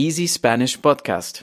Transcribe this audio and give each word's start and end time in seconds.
Easy 0.00 0.28
Spanish 0.28 0.78
Podcast. 0.78 1.40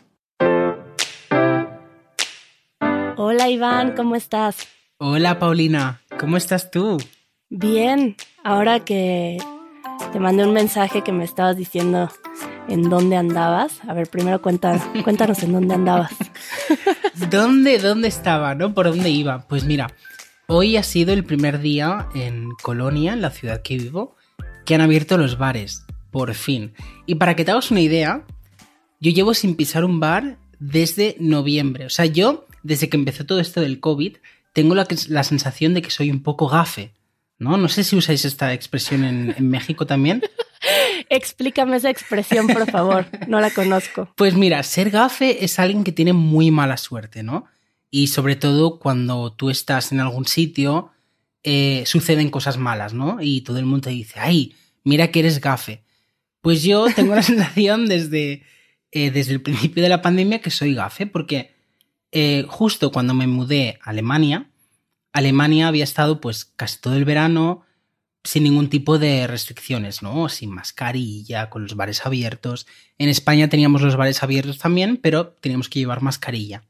Hola 3.18 3.50
Iván, 3.50 3.96
¿cómo 3.98 4.16
estás? 4.16 4.66
Hola 4.98 5.40
Paulina, 5.40 6.02
¿cómo 6.18 6.38
estás 6.38 6.72
tú? 6.72 6.96
Bien, 7.50 8.16
ahora 8.46 8.80
que 8.86 9.40
te 10.14 10.20
mandé 10.22 10.46
un 10.46 10.54
mensaje 10.54 11.02
que 11.02 11.12
me 11.12 11.26
estabas 11.26 11.58
diciendo 11.58 12.10
en 12.70 12.90
dónde 12.90 13.18
andabas. 13.18 13.82
A 13.90 13.94
ver, 13.94 14.08
primero 14.08 14.42
cuenta, 14.42 14.80
cuéntanos 15.04 15.44
en 15.44 15.52
dónde 15.52 15.74
andabas. 15.74 16.16
¿Dónde, 17.30 17.78
dónde 17.80 18.08
estaba, 18.08 18.56
no? 18.56 18.74
¿Por 18.74 18.86
dónde 18.86 19.10
iba? 19.10 19.46
Pues 19.50 19.66
mira, 19.66 19.94
hoy 20.48 20.78
ha 20.78 20.84
sido 20.84 21.12
el 21.12 21.26
primer 21.26 21.60
día 21.60 22.08
en 22.16 22.52
Colonia, 22.64 23.12
en 23.12 23.22
la 23.22 23.32
ciudad 23.32 23.62
que 23.62 23.78
vivo, 23.78 24.16
que 24.66 24.76
han 24.76 24.82
abierto 24.82 25.18
los 25.18 25.38
bares, 25.38 25.86
por 26.10 26.34
fin. 26.36 26.74
Y 27.06 27.16
para 27.16 27.36
que 27.36 27.44
te 27.44 27.52
hagas 27.52 27.70
una 27.70 27.82
idea, 27.82 28.24
yo 29.06 29.12
llevo 29.12 29.36
sin 29.36 29.56
pisar 29.56 29.86
un 29.86 30.00
bar 30.00 30.40
desde 30.58 31.16
noviembre. 31.20 31.86
O 31.86 31.92
sea, 31.92 32.06
yo, 32.06 32.48
desde 32.64 32.90
que 32.90 32.98
empezó 32.98 33.24
todo 33.24 33.40
esto 33.40 33.62
del 33.62 33.80
COVID, 33.80 34.18
tengo 34.52 34.74
la, 34.74 34.88
la 35.10 35.24
sensación 35.24 35.76
de 35.76 35.84
que 35.84 35.92
soy 35.92 36.10
un 36.10 36.24
poco 36.24 36.48
gafe. 36.48 36.92
¿No? 37.38 37.56
No 37.58 37.70
sé 37.70 37.84
si 37.84 37.96
usáis 37.96 38.26
esta 38.26 38.54
expresión 38.54 39.04
en, 39.04 39.36
en 39.38 39.48
México 39.48 39.86
también. 39.86 40.24
Explícame 41.10 41.76
esa 41.76 41.92
expresión, 41.92 42.48
por 42.48 42.72
favor. 42.72 43.06
No 43.28 43.40
la 43.40 43.52
conozco. 43.52 44.10
Pues 44.16 44.34
mira, 44.34 44.64
ser 44.64 44.90
gafe 44.90 45.46
es 45.46 45.60
alguien 45.60 45.84
que 45.84 45.92
tiene 45.92 46.14
muy 46.14 46.50
mala 46.50 46.78
suerte, 46.78 47.22
¿no? 47.22 47.46
Y 47.92 48.08
sobre 48.08 48.36
todo 48.36 48.80
cuando 48.80 49.34
tú 49.34 49.52
estás 49.52 49.92
en 49.92 50.00
algún 50.00 50.26
sitio, 50.26 50.90
eh, 51.44 51.84
suceden 51.86 52.32
cosas 52.32 52.58
malas, 52.58 52.96
¿no? 52.96 53.18
Y 53.22 53.42
todo 53.42 53.60
el 53.60 53.66
mundo 53.66 53.90
te 53.90 53.90
dice, 53.92 54.20
ay, 54.20 54.56
mira 54.84 55.12
que 55.12 55.20
eres 55.20 55.42
gafe. 55.42 55.84
Pues 56.42 56.64
yo 56.64 56.88
tengo 56.96 57.14
la 57.14 57.22
sensación 57.34 57.86
desde, 57.86 58.42
eh, 58.92 59.12
desde 59.12 59.34
el 59.34 59.42
principio 59.42 59.84
de 59.84 59.90
la 59.90 60.02
pandemia 60.02 60.40
que 60.40 60.52
soy 60.52 60.74
gafe, 60.74 61.08
porque 61.08 61.56
eh, 62.12 62.46
justo 62.48 62.92
cuando 62.92 63.14
me 63.14 63.28
mudé 63.28 63.80
a 63.84 63.90
Alemania, 63.90 64.50
Alemania 65.12 65.68
había 65.68 65.84
estado 65.84 66.22
pues 66.22 66.46
casi 66.46 66.80
todo 66.80 66.96
el 66.96 67.06
verano 67.06 67.66
sin 68.26 68.44
ningún 68.44 68.70
tipo 68.70 68.98
de 68.98 69.28
restricciones, 69.28 70.02
¿no? 70.02 70.30
Sin 70.30 70.50
mascarilla, 70.50 71.50
con 71.50 71.64
los 71.64 71.76
bares 71.76 72.06
abiertos. 72.06 72.66
En 72.98 73.08
España 73.08 73.48
teníamos 73.48 73.82
los 73.82 73.96
bares 73.96 74.24
abiertos 74.24 74.58
también, 74.58 74.98
pero 74.98 75.28
teníamos 75.28 75.70
que 75.70 75.80
llevar 75.80 76.02
mascarilla. 76.02 76.64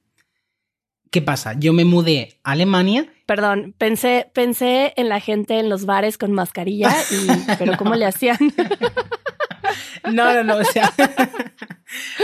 ¿Qué 1.11 1.21
pasa? 1.21 1.53
Yo 1.57 1.71
me 1.71 1.85
mudé 1.85 2.39
a 2.43 2.51
Alemania. 2.51 3.07
Perdón, 3.25 3.73
pensé, 3.77 4.29
pensé 4.33 4.93
en 4.97 5.07
la 5.07 5.21
gente 5.21 5.59
en 5.59 5.69
los 5.69 5.85
bares 5.85 6.17
con 6.17 6.33
mascarilla, 6.33 6.93
y, 7.09 7.55
pero 7.57 7.77
¿cómo 7.77 7.95
le 7.95 8.05
hacían? 8.05 8.37
No, 10.11 10.33
no, 10.33 10.43
no, 10.43 10.57
o 10.57 10.63
sea, 10.65 10.93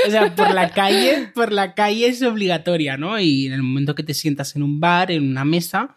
o 0.07 0.11
sea, 0.11 0.35
por 0.35 0.53
la 0.53 0.71
calle, 0.71 1.31
por 1.33 1.51
la 1.51 1.73
calle 1.73 2.07
es 2.07 2.21
obligatoria, 2.21 2.97
¿no? 2.97 3.19
Y 3.19 3.47
en 3.47 3.53
el 3.53 3.63
momento 3.63 3.95
que 3.95 4.03
te 4.03 4.13
sientas 4.13 4.55
en 4.55 4.63
un 4.63 4.79
bar, 4.79 5.11
en 5.11 5.29
una 5.29 5.45
mesa, 5.45 5.95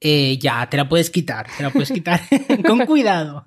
eh, 0.00 0.38
ya 0.38 0.68
te 0.68 0.76
la 0.76 0.88
puedes 0.88 1.10
quitar, 1.10 1.46
te 1.56 1.62
la 1.62 1.70
puedes 1.70 1.90
quitar 1.90 2.20
con 2.66 2.86
cuidado. 2.86 3.46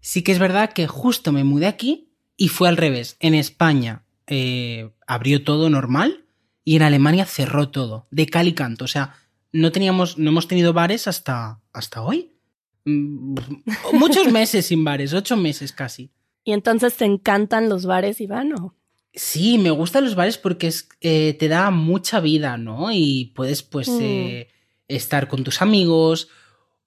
Sí 0.00 0.22
que 0.22 0.32
es 0.32 0.38
verdad 0.38 0.72
que 0.72 0.86
justo 0.86 1.32
me 1.32 1.44
mudé 1.44 1.66
aquí 1.66 2.12
y 2.36 2.48
fue 2.48 2.68
al 2.68 2.76
revés. 2.76 3.16
En 3.20 3.34
España 3.34 4.04
eh, 4.26 4.90
abrió 5.06 5.42
todo 5.44 5.70
normal 5.70 6.26
y 6.64 6.76
en 6.76 6.82
Alemania 6.82 7.24
cerró 7.24 7.70
todo, 7.70 8.06
de 8.10 8.26
cal 8.26 8.46
y 8.46 8.52
canto. 8.52 8.84
O 8.84 8.88
sea, 8.88 9.14
no 9.52 9.72
teníamos, 9.72 10.18
no 10.18 10.30
hemos 10.30 10.48
tenido 10.48 10.72
bares 10.72 11.08
hasta, 11.08 11.60
hasta 11.72 12.02
hoy. 12.02 12.32
Mm, 12.84 13.34
Muchos 13.92 14.30
meses 14.30 14.66
sin 14.66 14.84
bares, 14.84 15.14
ocho 15.14 15.36
meses 15.36 15.72
casi. 15.72 16.10
¿Y 16.44 16.52
entonces 16.52 16.96
te 16.96 17.06
encantan 17.06 17.68
los 17.68 17.86
bares, 17.86 18.20
Iván? 18.20 18.52
¿o? 18.52 18.74
Sí, 19.14 19.58
me 19.58 19.70
gustan 19.70 20.04
los 20.04 20.14
bares 20.14 20.38
porque 20.38 20.66
es, 20.66 20.88
eh, 21.00 21.34
te 21.38 21.48
da 21.48 21.70
mucha 21.70 22.20
vida, 22.20 22.58
¿no? 22.58 22.92
Y 22.92 23.32
puedes, 23.34 23.62
pues, 23.62 23.88
Mm. 23.88 23.98
eh, 24.00 24.48
estar 24.86 25.28
con 25.28 25.42
tus 25.42 25.62
amigos 25.62 26.28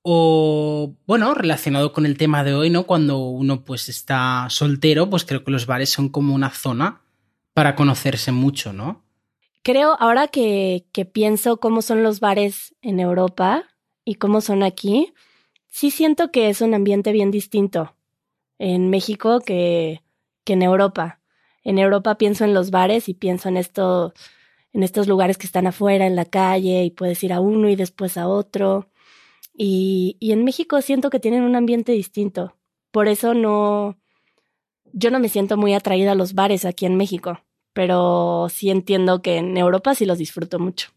o, 0.04 0.96
bueno, 1.06 1.34
relacionado 1.34 1.92
con 1.92 2.06
el 2.06 2.18
tema 2.18 2.44
de 2.44 2.54
hoy, 2.54 2.70
¿no? 2.70 2.84
Cuando 2.86 3.18
uno, 3.18 3.66
pues, 3.66 3.90
está 3.90 4.48
soltero, 4.50 5.10
pues 5.10 5.26
creo 5.26 5.44
que 5.44 5.52
los 5.52 5.66
bares 5.66 5.90
son 5.90 6.10
como 6.10 6.34
una 6.36 6.50
zona 6.52 7.02
para 7.54 7.76
conocerse 7.76 8.32
mucho, 8.32 8.72
¿no? 8.72 9.04
Creo, 9.64 9.98
ahora 10.00 10.28
que, 10.30 10.86
que 10.94 11.04
pienso 11.04 11.58
cómo 11.58 11.82
son 11.82 12.04
los 12.04 12.20
bares 12.22 12.74
en 12.82 13.00
Europa 13.02 13.66
y 14.06 14.16
cómo 14.16 14.40
son 14.40 14.64
aquí, 14.64 15.14
sí 15.68 15.92
siento 15.92 16.32
que 16.32 16.50
es 16.50 16.62
un 16.62 16.74
ambiente 16.74 17.12
bien 17.12 17.32
distinto 17.32 17.97
en 18.60 18.90
México 18.90 19.40
que, 19.40 20.02
que 20.44 20.54
en 20.54 20.62
Europa. 20.62 21.20
En 21.64 21.80
Europa 21.80 22.16
pienso 22.16 22.46
en 22.46 22.54
los 22.54 22.72
bares 22.72 23.10
y 23.10 23.14
pienso 23.14 23.50
en 23.50 23.58
esto, 23.58 24.14
en 24.74 24.84
estos 24.84 25.08
lugares 25.08 25.38
que 25.38 25.46
están 25.46 25.68
afuera, 25.68 26.08
en 26.08 26.16
la 26.16 26.26
calle, 26.26 26.84
y 26.84 26.92
puedes 26.92 27.24
ir 27.24 27.34
a 27.34 27.42
uno 27.42 27.70
y 27.70 27.76
después 27.76 28.18
a 28.18 28.28
otro. 28.28 28.90
Y, 29.54 30.18
y 30.20 30.32
en 30.32 30.44
México 30.44 30.82
siento 30.82 31.10
que 31.10 31.20
tienen 31.20 31.44
un 31.44 31.56
ambiente 31.56 31.92
distinto. 31.92 32.56
Por 32.92 33.08
eso 33.08 33.34
no, 33.34 33.98
yo 34.94 35.12
no 35.12 35.20
me 35.20 35.30
siento 35.30 35.58
muy 35.58 35.74
atraída 35.74 36.14
a 36.14 36.16
los 36.16 36.34
bares 36.34 36.66
aquí 36.66 36.86
en 36.86 36.96
México, 36.96 37.42
pero 37.74 38.48
sí 38.50 38.70
entiendo 38.70 39.22
que 39.22 39.38
en 39.38 39.58
Europa 39.58 39.94
sí 39.96 40.06
los 40.06 40.18
disfruto 40.18 40.60
mucho. 40.60 40.90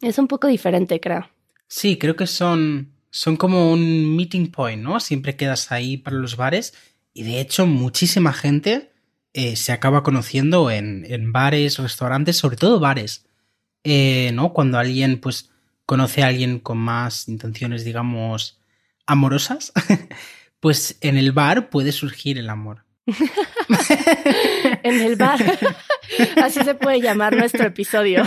Es 0.00 0.18
un 0.18 0.28
poco 0.28 0.46
diferente, 0.46 1.00
creo. 1.00 1.28
Sí, 1.66 1.98
creo 1.98 2.14
que 2.14 2.26
son, 2.26 2.92
son 3.10 3.36
como 3.36 3.72
un 3.72 4.16
meeting 4.16 4.50
point, 4.50 4.82
¿no? 4.82 5.00
Siempre 5.00 5.36
quedas 5.36 5.72
ahí 5.72 5.96
para 5.96 6.16
los 6.16 6.36
bares 6.36 6.74
y 7.14 7.22
de 7.22 7.40
hecho 7.40 7.66
muchísima 7.66 8.32
gente 8.32 8.92
eh, 9.32 9.56
se 9.56 9.72
acaba 9.72 10.02
conociendo 10.02 10.70
en, 10.70 11.04
en, 11.08 11.32
bares, 11.32 11.78
restaurantes, 11.78 12.36
sobre 12.36 12.56
todo 12.56 12.80
bares, 12.80 13.26
eh, 13.84 14.30
¿no? 14.34 14.52
Cuando 14.52 14.78
alguien 14.78 15.20
pues 15.20 15.50
conoce 15.86 16.22
a 16.22 16.28
alguien 16.28 16.58
con 16.58 16.78
más 16.78 17.28
intenciones, 17.28 17.84
digamos, 17.84 18.58
amorosas, 19.06 19.72
pues 20.60 20.98
en 21.00 21.16
el 21.16 21.32
bar 21.32 21.70
puede 21.70 21.92
surgir 21.92 22.38
el 22.38 22.50
amor. 22.50 22.84
en 24.82 25.00
el 25.00 25.16
bar, 25.16 25.40
así 26.42 26.62
se 26.62 26.74
puede 26.74 27.00
llamar 27.00 27.36
nuestro 27.36 27.66
episodio. 27.66 28.22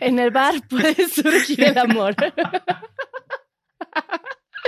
en 0.00 0.18
el 0.18 0.30
bar 0.30 0.54
puede 0.68 1.08
surgir 1.08 1.62
el 1.62 1.78
amor. 1.78 2.16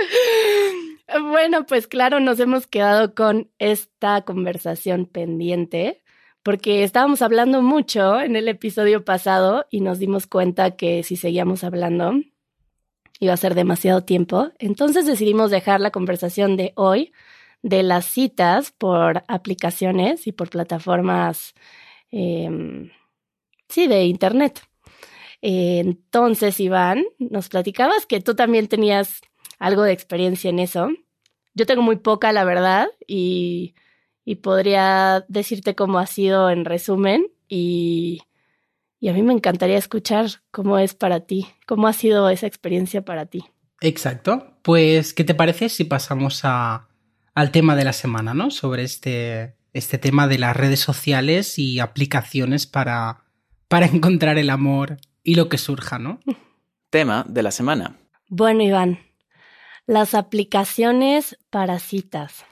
Bueno, 1.21 1.65
pues 1.67 1.87
claro, 1.87 2.19
nos 2.19 2.39
hemos 2.39 2.65
quedado 2.65 3.13
con 3.13 3.51
esta 3.59 4.23
conversación 4.23 5.05
pendiente 5.05 6.03
porque 6.41 6.83
estábamos 6.83 7.21
hablando 7.21 7.61
mucho 7.61 8.19
en 8.19 8.35
el 8.35 8.47
episodio 8.47 9.05
pasado 9.05 9.65
y 9.69 9.81
nos 9.81 9.99
dimos 9.99 10.27
cuenta 10.27 10.75
que 10.75 11.03
si 11.03 11.15
seguíamos 11.15 11.63
hablando 11.63 12.13
iba 13.19 13.33
a 13.33 13.37
ser 13.37 13.55
demasiado 13.55 14.03
tiempo. 14.03 14.51
Entonces 14.59 15.05
decidimos 15.05 15.51
dejar 15.51 15.79
la 15.79 15.91
conversación 15.91 16.57
de 16.57 16.73
hoy 16.75 17.13
de 17.61 17.81
las 17.83 18.05
citas 18.05 18.71
por 18.71 19.23
aplicaciones 19.27 20.27
y 20.27 20.31
por 20.31 20.49
plataformas, 20.49 21.53
eh, 22.11 22.91
sí, 23.69 23.87
de 23.87 24.05
Internet. 24.05 24.61
Entonces, 25.41 26.59
Iván, 26.59 27.05
nos 27.19 27.49
platicabas 27.49 28.05
que 28.05 28.19
tú 28.19 28.35
también 28.35 28.67
tenías 28.67 29.21
algo 29.59 29.83
de 29.83 29.93
experiencia 29.93 30.49
en 30.49 30.59
eso. 30.59 30.89
Yo 31.53 31.65
tengo 31.65 31.81
muy 31.81 31.97
poca, 31.97 32.31
la 32.33 32.43
verdad, 32.43 32.87
y, 33.07 33.75
y 34.25 34.35
podría 34.35 35.25
decirte 35.27 35.75
cómo 35.75 35.99
ha 35.99 36.07
sido 36.07 36.49
en 36.49 36.65
resumen 36.65 37.27
y, 37.47 38.21
y, 38.99 39.09
a 39.09 39.13
mí 39.13 39.21
me 39.21 39.33
encantaría 39.33 39.77
escuchar 39.77 40.27
cómo 40.51 40.79
es 40.79 40.95
para 40.95 41.21
ti, 41.21 41.47
cómo 41.67 41.87
ha 41.87 41.93
sido 41.93 42.29
esa 42.29 42.47
experiencia 42.47 43.05
para 43.05 43.27
ti. 43.27 43.45
Exacto. 43.81 44.57
Pues, 44.63 45.13
¿qué 45.13 45.23
te 45.23 45.35
parece 45.35 45.69
si 45.69 45.83
pasamos 45.83 46.41
a, 46.43 46.87
al 47.35 47.51
tema 47.51 47.75
de 47.75 47.83
la 47.83 47.93
semana, 47.93 48.33
¿no? 48.33 48.49
Sobre 48.49 48.83
este, 48.83 49.55
este 49.73 49.97
tema 49.97 50.27
de 50.27 50.39
las 50.39 50.55
redes 50.55 50.79
sociales 50.79 51.59
y 51.59 51.79
aplicaciones 51.79 52.65
para, 52.65 53.25
para 53.67 53.85
encontrar 53.93 54.37
el 54.37 54.49
amor 54.49 54.97
y 55.23 55.35
lo 55.35 55.49
que 55.49 55.57
surja, 55.57 55.99
¿no? 55.99 56.19
Tema 56.89 57.25
de 57.27 57.43
la 57.43 57.51
semana. 57.51 57.97
Bueno, 58.27 58.63
Iván, 58.63 58.99
las 59.87 60.13
aplicaciones 60.13 61.37
para 61.49 61.79
citas. 61.79 62.45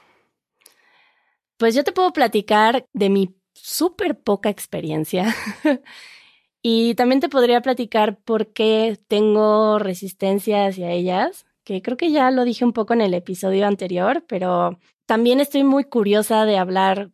Pues 1.56 1.74
yo 1.74 1.84
te 1.84 1.92
puedo 1.92 2.12
platicar 2.12 2.86
de 2.92 3.10
mi 3.10 3.34
súper 3.54 4.20
poca 4.20 4.50
experiencia 4.50 5.34
y 6.62 6.94
también 6.94 7.20
te 7.20 7.28
podría 7.28 7.62
platicar 7.62 8.18
por 8.18 8.52
qué 8.52 8.98
tengo 9.08 9.78
resistencia 9.78 10.66
hacia 10.66 10.90
ellas, 10.90 11.46
que 11.64 11.80
creo 11.80 11.96
que 11.96 12.10
ya 12.10 12.30
lo 12.30 12.44
dije 12.44 12.64
un 12.64 12.72
poco 12.72 12.92
en 12.92 13.00
el 13.00 13.14
episodio 13.14 13.66
anterior, 13.66 14.24
pero 14.28 14.78
también 15.06 15.40
estoy 15.40 15.64
muy 15.64 15.84
curiosa 15.84 16.44
de 16.44 16.58
hablar 16.58 17.10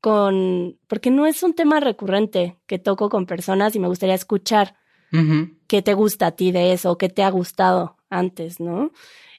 con, 0.00 0.78
porque 0.86 1.10
no 1.10 1.26
es 1.26 1.42
un 1.42 1.54
tema 1.54 1.80
recurrente 1.80 2.58
que 2.66 2.78
toco 2.78 3.08
con 3.08 3.26
personas 3.26 3.74
y 3.74 3.80
me 3.80 3.88
gustaría 3.88 4.14
escuchar 4.14 4.76
uh 5.12 5.48
qué 5.66 5.82
te 5.82 5.94
gusta 5.94 6.28
a 6.28 6.32
ti 6.32 6.50
de 6.50 6.72
eso, 6.72 6.96
qué 6.96 7.08
te 7.10 7.22
ha 7.22 7.30
gustado 7.30 7.96
antes, 8.08 8.58
¿no? 8.58 8.90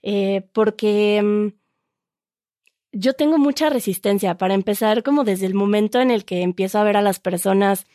Eh, 0.04 0.48
porque 0.54 1.54
yo 2.92 3.13
tengo 3.13 3.38
mucha 3.38 3.69
resistencia 3.69 4.38
para 4.38 4.54
empezar 4.54 5.04
como 5.04 5.24
desde 5.24 5.45
el 5.45 5.54
momento 5.54 6.00
en 6.00 6.12
el 6.12 6.25
que 6.25 6.42
empiezo 6.42 6.80
a 6.80 6.83
ver 6.83 6.98
a 6.98 7.01
las 7.01 7.19
personas 7.19 7.86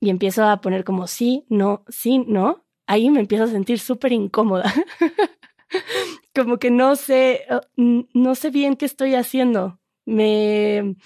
y 0.00 0.10
empiezo 0.10 0.44
a 0.44 0.60
poner 0.60 0.84
como 0.84 1.06
sí, 1.06 1.44
no, 1.48 1.84
sí, 1.88 2.18
no, 2.18 2.64
ahí 2.86 3.10
me 3.10 3.20
empiezo 3.20 3.44
a 3.44 3.48
sentir 3.48 3.78
súper 3.78 4.12
incómoda. 4.12 4.72
como 6.34 6.58
que 6.58 6.70
no 6.70 6.96
sé, 6.96 7.46
uh, 7.50 8.04
no 8.12 8.34
sé 8.34 8.50
bien 8.50 8.76
qué 8.76 8.86
estoy 8.86 9.14
haciendo. 9.14 9.80
Me, 10.04 10.96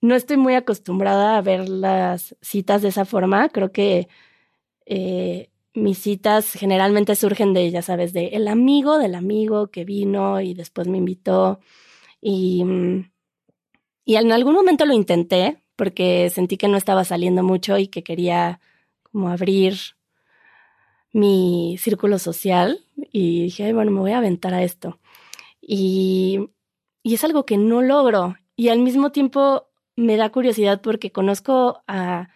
no 0.00 0.14
estoy 0.14 0.36
muy 0.36 0.54
acostumbrada 0.54 1.36
a 1.36 1.42
ver 1.42 1.68
las 1.68 2.36
citas 2.40 2.82
de 2.82 2.88
esa 2.88 3.04
forma. 3.04 3.48
Creo 3.50 3.72
que 3.72 4.08
eh, 4.86 5.49
mis 5.74 5.98
citas 5.98 6.52
generalmente 6.52 7.14
surgen 7.16 7.54
de, 7.54 7.70
ya 7.70 7.82
sabes, 7.82 8.12
de 8.12 8.28
el 8.28 8.48
amigo 8.48 8.98
del 8.98 9.14
amigo 9.14 9.68
que 9.68 9.84
vino 9.84 10.40
y 10.40 10.54
después 10.54 10.88
me 10.88 10.98
invitó. 10.98 11.60
Y, 12.20 12.64
mm, 12.64 13.10
y 14.04 14.16
en 14.16 14.32
algún 14.32 14.54
momento 14.54 14.84
lo 14.84 14.94
intenté 14.94 15.62
porque 15.76 16.30
sentí 16.30 16.56
que 16.56 16.68
no 16.68 16.76
estaba 16.76 17.04
saliendo 17.04 17.42
mucho 17.42 17.78
y 17.78 17.88
que 17.88 18.02
quería 18.02 18.60
como 19.02 19.30
abrir 19.30 19.76
mi 21.12 21.76
círculo 21.78 22.18
social 22.18 22.84
y 22.96 23.44
dije, 23.44 23.72
bueno, 23.72 23.90
me 23.90 24.00
voy 24.00 24.12
a 24.12 24.18
aventar 24.18 24.54
a 24.54 24.62
esto. 24.62 25.00
Y, 25.60 26.50
y 27.02 27.14
es 27.14 27.24
algo 27.24 27.46
que 27.46 27.56
no 27.56 27.82
logro 27.82 28.36
y 28.56 28.68
al 28.68 28.80
mismo 28.80 29.10
tiempo 29.10 29.68
me 29.96 30.16
da 30.16 30.30
curiosidad 30.30 30.80
porque 30.82 31.12
conozco 31.12 31.82
a, 31.86 32.28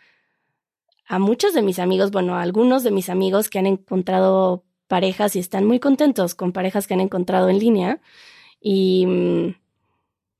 a 1.06 1.18
muchos 1.18 1.54
de 1.54 1.62
mis 1.62 1.78
amigos, 1.78 2.10
bueno, 2.10 2.34
a 2.34 2.42
algunos 2.42 2.82
de 2.82 2.90
mis 2.90 3.08
amigos 3.08 3.48
que 3.48 3.58
han 3.58 3.66
encontrado 3.66 4.64
parejas 4.86 5.36
y 5.36 5.38
están 5.38 5.64
muy 5.64 5.80
contentos 5.80 6.34
con 6.34 6.52
parejas 6.52 6.86
que 6.86 6.94
han 6.94 7.00
encontrado 7.00 7.48
en 7.48 7.58
línea. 7.58 8.00
Y 8.60 9.06
mm, 9.06 9.54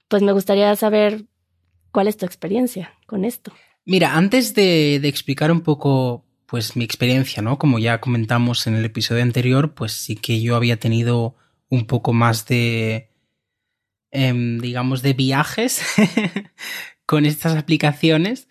pues 0.08 0.22
me 0.22 0.32
gustaría 0.32 0.75
saber 0.76 1.25
cuál 1.93 2.08
es 2.08 2.16
tu 2.16 2.26
experiencia 2.26 2.94
con 3.06 3.25
esto. 3.25 3.52
Mira, 3.84 4.16
antes 4.16 4.55
de, 4.55 4.99
de 5.00 5.08
explicar 5.08 5.52
un 5.52 5.61
poco 5.61 6.25
pues 6.46 6.76
mi 6.76 6.84
experiencia, 6.84 7.43
¿no? 7.43 7.58
Como 7.58 7.78
ya 7.78 8.00
comentamos 8.00 8.67
en 8.67 8.76
el 8.76 8.84
episodio 8.84 9.22
anterior, 9.22 9.75
pues 9.75 9.93
sí 9.93 10.14
que 10.14 10.40
yo 10.40 10.56
había 10.56 10.78
tenido 10.78 11.34
un 11.69 11.87
poco 11.87 12.12
más 12.12 12.46
de, 12.46 13.10
em, 14.10 14.60
digamos, 14.60 15.02
de 15.02 15.12
viajes 15.14 15.82
con 17.06 17.27
estas 17.27 17.56
aplicaciones. 17.56 18.49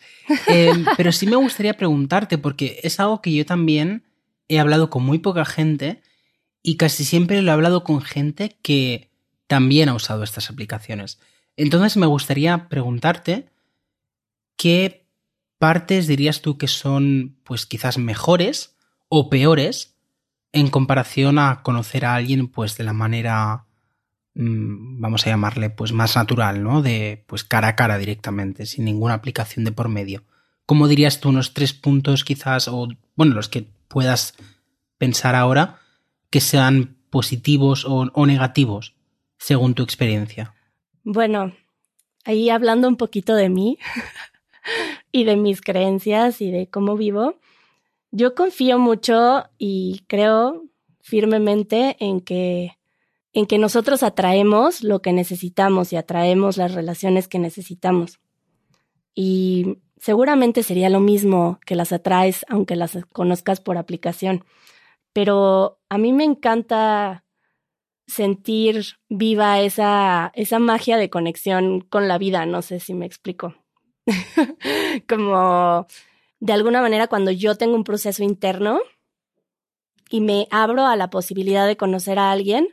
Em, 0.48 0.86
pero 0.98 1.12
sí 1.12 1.28
me 1.28 1.36
gustaría 1.36 1.78
preguntarte, 1.78 2.38
porque 2.38 2.80
es 2.84 3.00
algo 3.00 3.22
que 3.22 3.34
yo 3.34 3.46
también 3.46 4.04
he 4.48 4.60
hablado 4.60 4.90
con 4.90 5.04
muy 5.04 5.20
poca 5.20 5.46
gente 5.46 6.02
y 6.62 6.78
casi 6.78 7.06
siempre 7.06 7.42
lo 7.42 7.52
he 7.52 7.54
hablado 7.54 7.84
con 7.84 8.02
gente 8.02 8.58
que 8.62 9.12
también 9.48 9.90
ha 9.90 9.96
usado 9.96 10.24
estas 10.24 10.50
aplicaciones. 10.50 11.20
Entonces 11.58 11.98
me 11.98 12.08
gustaría 12.08 12.70
preguntarte 12.70 13.50
qué 14.56 15.06
partes 15.60 16.08
dirías 16.08 16.42
tú 16.42 16.58
que 16.58 16.68
son 16.68 17.38
pues 17.44 17.66
quizás 17.66 17.98
mejores 17.98 18.76
o 19.10 19.30
peores 19.30 19.96
en 20.52 20.70
comparación 20.70 21.40
a 21.40 21.62
conocer 21.64 22.06
a 22.06 22.16
alguien 22.16 22.48
pues 22.48 22.78
de 22.78 22.84
la 22.84 22.94
manera 22.94 23.66
vamos 24.36 25.26
a 25.26 25.30
llamarle 25.30 25.70
pues 25.70 25.92
más 25.92 26.16
natural, 26.16 26.64
¿no? 26.64 26.82
De 26.82 27.24
pues 27.28 27.44
cara 27.44 27.70
a 27.70 27.76
cara 27.76 27.98
directamente, 27.98 28.66
sin 28.66 28.86
ninguna 28.86 29.14
aplicación 29.14 29.66
de 29.66 29.72
por 29.72 29.90
medio. 29.90 30.24
¿Cómo 30.66 30.88
dirías 30.88 31.20
tú 31.20 31.30
unos 31.30 31.54
tres 31.54 31.74
puntos 31.74 32.24
quizás 32.24 32.68
o 32.68 32.88
bueno, 33.16 33.36
los 33.36 33.50
que 33.50 33.68
puedas 33.88 34.36
pensar 34.98 35.36
ahora 35.36 35.80
que 36.30 36.42
sean 36.42 36.98
positivos 37.10 37.86
o, 37.86 38.10
o 38.14 38.26
negativos 38.26 38.96
según 39.38 39.76
tu 39.76 39.84
experiencia? 39.84 40.54
Bueno, 41.04 41.54
ahí 42.26 42.50
hablando 42.50 42.88
un 42.88 42.96
poquito 42.96 43.36
de 43.36 43.50
mí, 43.50 43.78
y 45.12 45.24
de 45.24 45.36
mis 45.38 45.62
creencias 45.62 46.42
y 46.42 46.52
de 46.52 46.68
cómo 46.68 46.98
vivo, 46.98 47.40
yo 48.12 48.36
confío 48.36 48.80
mucho 48.80 49.46
y 49.58 50.04
creo 50.08 50.66
firmemente 51.02 51.98
en 52.00 52.22
que 52.22 52.78
en 53.34 53.48
que 53.48 53.58
nosotros 53.58 54.04
atraemos 54.04 54.84
lo 54.84 55.02
que 55.02 55.12
necesitamos 55.12 55.92
y 55.92 55.96
atraemos 55.96 56.58
las 56.58 56.74
relaciones 56.74 57.28
que 57.28 57.40
necesitamos. 57.40 58.20
Y 59.16 59.80
seguramente 59.98 60.64
sería 60.64 60.90
lo 60.90 61.00
mismo 61.00 61.60
que 61.66 61.76
las 61.76 61.92
atraes 61.92 62.46
aunque 62.48 62.76
las 62.76 62.98
conozcas 63.12 63.60
por 63.60 63.78
aplicación. 63.78 64.46
Pero 65.14 65.80
a 65.90 65.98
mí 65.98 66.14
me 66.14 66.24
encanta 66.24 67.24
sentir 68.08 68.84
viva 69.10 69.62
esa, 69.62 70.32
esa 70.36 70.60
magia 70.60 70.98
de 70.98 71.10
conexión 71.10 71.82
con 71.82 72.08
la 72.08 72.18
vida, 72.18 72.46
no 72.46 72.62
sé 72.62 72.80
si 72.80 72.94
me 72.94 73.06
explico. 73.06 73.56
como 75.08 75.88
de 76.40 76.54
alguna 76.54 76.82
manera 76.82 77.08
cuando 77.08 77.32
yo 77.32 77.56
tengo 77.56 77.76
un 77.76 77.84
proceso 77.84 78.24
interno 78.24 78.80
y 80.10 80.22
me 80.22 80.48
abro 80.52 80.86
a 80.86 80.96
la 80.96 81.10
posibilidad 81.10 81.66
de 81.66 81.78
conocer 81.78 82.20
a 82.20 82.32
alguien, 82.32 82.68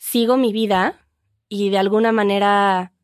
sigo 0.00 0.38
mi 0.38 0.50
vida 0.50 0.98
y 1.46 1.68
de 1.68 1.76
alguna 1.76 2.10
manera 2.10 2.94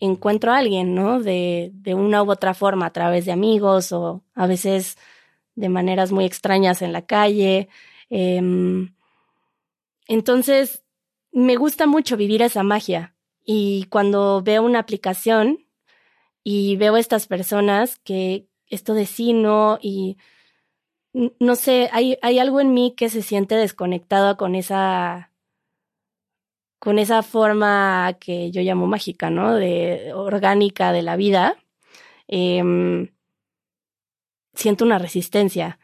encuentro 0.00 0.50
a 0.50 0.58
alguien, 0.58 0.92
¿no? 0.92 1.20
De, 1.20 1.70
de 1.72 1.94
una 1.94 2.22
u 2.24 2.30
otra 2.30 2.52
forma, 2.52 2.86
a 2.86 2.92
través 2.92 3.24
de 3.26 3.32
amigos 3.32 3.92
o 3.92 4.24
a 4.34 4.46
veces 4.48 4.98
de 5.54 5.68
maneras 5.68 6.10
muy 6.10 6.24
extrañas 6.24 6.82
en 6.82 6.92
la 6.92 7.06
calle. 7.06 7.68
Em, 8.10 8.92
entonces, 10.08 10.84
me 11.30 11.54
gusta 11.54 11.86
mucho 11.86 12.16
vivir 12.16 12.42
esa 12.42 12.64
magia 12.64 13.14
y 13.44 13.84
cuando 13.84 14.42
veo 14.42 14.64
una 14.64 14.80
aplicación 14.80 15.64
y 16.42 16.76
veo 16.76 16.96
estas 16.96 17.28
personas 17.28 18.00
que 18.00 18.48
esto 18.66 18.94
de 18.94 19.06
sí 19.06 19.32
no 19.32 19.78
y 19.80 20.18
no 21.38 21.54
sé, 21.54 21.88
hay, 21.92 22.18
hay 22.20 22.40
algo 22.40 22.60
en 22.60 22.74
mí 22.74 22.94
que 22.96 23.08
se 23.08 23.22
siente 23.22 23.54
desconectado 23.54 24.36
con 24.36 24.56
esa 24.56 25.30
con 26.84 26.98
esa 26.98 27.22
forma 27.22 28.18
que 28.20 28.50
yo 28.50 28.60
llamo 28.60 28.86
mágica, 28.86 29.30
¿no? 29.30 29.54
De 29.54 30.12
orgánica 30.14 30.92
de 30.92 31.02
la 31.02 31.16
vida. 31.16 31.56
Em, 32.28 33.08
siento 34.52 34.84
una 34.84 34.98
resistencia. 34.98 35.78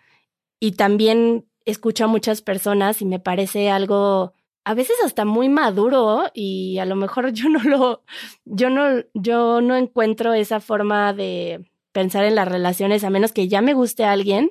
Y 0.60 0.72
también 0.72 1.48
escucho 1.64 2.04
a 2.04 2.08
muchas 2.08 2.42
personas 2.42 3.00
y 3.00 3.06
me 3.06 3.18
parece 3.18 3.70
algo 3.70 4.34
a 4.64 4.74
veces 4.74 4.96
hasta 5.02 5.24
muy 5.24 5.48
maduro 5.48 6.30
y 6.34 6.78
a 6.78 6.84
lo 6.84 6.96
mejor 6.96 7.32
yo 7.32 7.48
no 7.48 7.62
lo, 7.62 8.04
yo 8.44 8.68
no, 8.68 9.02
yo 9.14 9.62
no 9.62 9.76
encuentro 9.76 10.34
esa 10.34 10.60
forma 10.60 11.14
de 11.14 11.70
pensar 11.92 12.24
en 12.24 12.34
las 12.34 12.46
relaciones 12.46 13.04
a 13.04 13.10
menos 13.10 13.32
que 13.32 13.48
ya 13.48 13.62
me 13.62 13.72
guste 13.72 14.04
alguien 14.04 14.50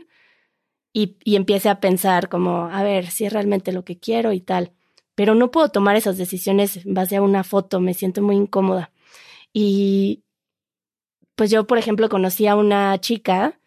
y, 0.94 1.18
y 1.24 1.36
empiece 1.36 1.70
a 1.70 1.80
pensar 1.80 2.28
como, 2.28 2.70
a 2.72 2.82
ver, 2.82 3.08
si 3.08 3.26
es 3.26 3.34
realmente 3.34 3.72
lo 3.72 3.86
que 3.86 4.00
quiero 4.00 4.34
y 4.34 4.42
tal. 4.42 4.74
Pero 5.20 5.36
no 5.36 5.52
puedo 5.52 5.68
tomar 5.68 5.98
esas 5.98 6.18
decisiones 6.18 6.78
en 6.78 6.94
base 6.94 7.18
a 7.18 7.22
una 7.22 7.44
foto, 7.44 7.82
me 7.82 7.94
siento 7.94 8.22
muy 8.22 8.38
incómoda. 8.38 8.94
Y 9.52 10.24
pues 11.36 11.52
yo, 11.52 11.68
por 11.68 11.78
ejemplo, 11.78 12.08
conocí 12.08 12.48
a 12.48 12.56
una 12.56 12.98
chica 13.02 13.60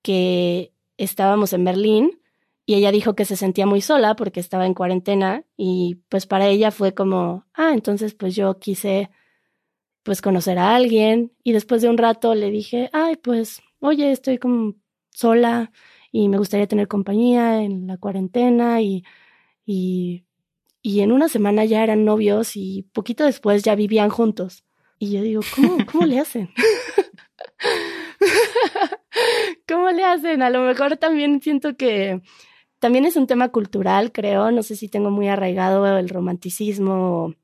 que 0.00 0.72
estábamos 0.98 1.54
en 1.54 1.64
Berlín 1.64 2.22
y 2.66 2.76
ella 2.76 2.92
dijo 2.92 3.16
que 3.16 3.24
se 3.24 3.34
sentía 3.34 3.66
muy 3.66 3.80
sola 3.80 4.14
porque 4.14 4.38
estaba 4.38 4.64
en 4.64 4.74
cuarentena 4.74 5.44
y 5.56 5.96
pues 6.08 6.26
para 6.26 6.46
ella 6.46 6.70
fue 6.70 6.94
como, 6.94 7.46
ah, 7.52 7.72
entonces 7.74 8.14
pues 8.14 8.36
yo 8.36 8.60
quise 8.60 9.10
pues 10.04 10.22
conocer 10.22 10.56
a 10.60 10.76
alguien 10.76 11.32
y 11.42 11.50
después 11.50 11.82
de 11.82 11.88
un 11.88 11.98
rato 11.98 12.36
le 12.36 12.48
dije, 12.52 12.90
ay, 12.92 13.16
pues, 13.16 13.60
oye, 13.80 14.12
estoy 14.12 14.38
como 14.38 14.76
sola 15.10 15.72
y 16.12 16.28
me 16.28 16.38
gustaría 16.38 16.68
tener 16.68 16.86
compañía 16.86 17.60
en 17.60 17.88
la 17.88 17.96
cuarentena 17.98 18.80
y, 18.82 19.02
y, 19.66 20.26
y 20.82 21.00
en 21.00 21.12
una 21.12 21.28
semana 21.28 21.64
ya 21.64 21.82
eran 21.82 22.04
novios 22.04 22.56
y 22.56 22.82
poquito 22.92 23.24
después 23.24 23.62
ya 23.62 23.76
vivían 23.76 24.10
juntos. 24.10 24.64
Y 24.98 25.12
yo 25.12 25.22
digo, 25.22 25.42
¿cómo, 25.54 25.78
cómo 25.90 26.06
le 26.06 26.18
hacen? 26.18 26.50
¿Cómo 29.68 29.90
le 29.90 30.04
hacen? 30.04 30.42
A 30.42 30.50
lo 30.50 30.62
mejor 30.62 30.96
también 30.96 31.40
siento 31.40 31.76
que 31.76 32.20
también 32.78 33.04
es 33.04 33.16
un 33.16 33.28
tema 33.28 33.50
cultural, 33.50 34.10
creo. 34.12 34.50
No 34.50 34.64
sé 34.64 34.74
si 34.76 34.88
tengo 34.88 35.10
muy 35.10 35.28
arraigado 35.28 35.86
el 35.96 36.08
romanticismo. 36.08 37.34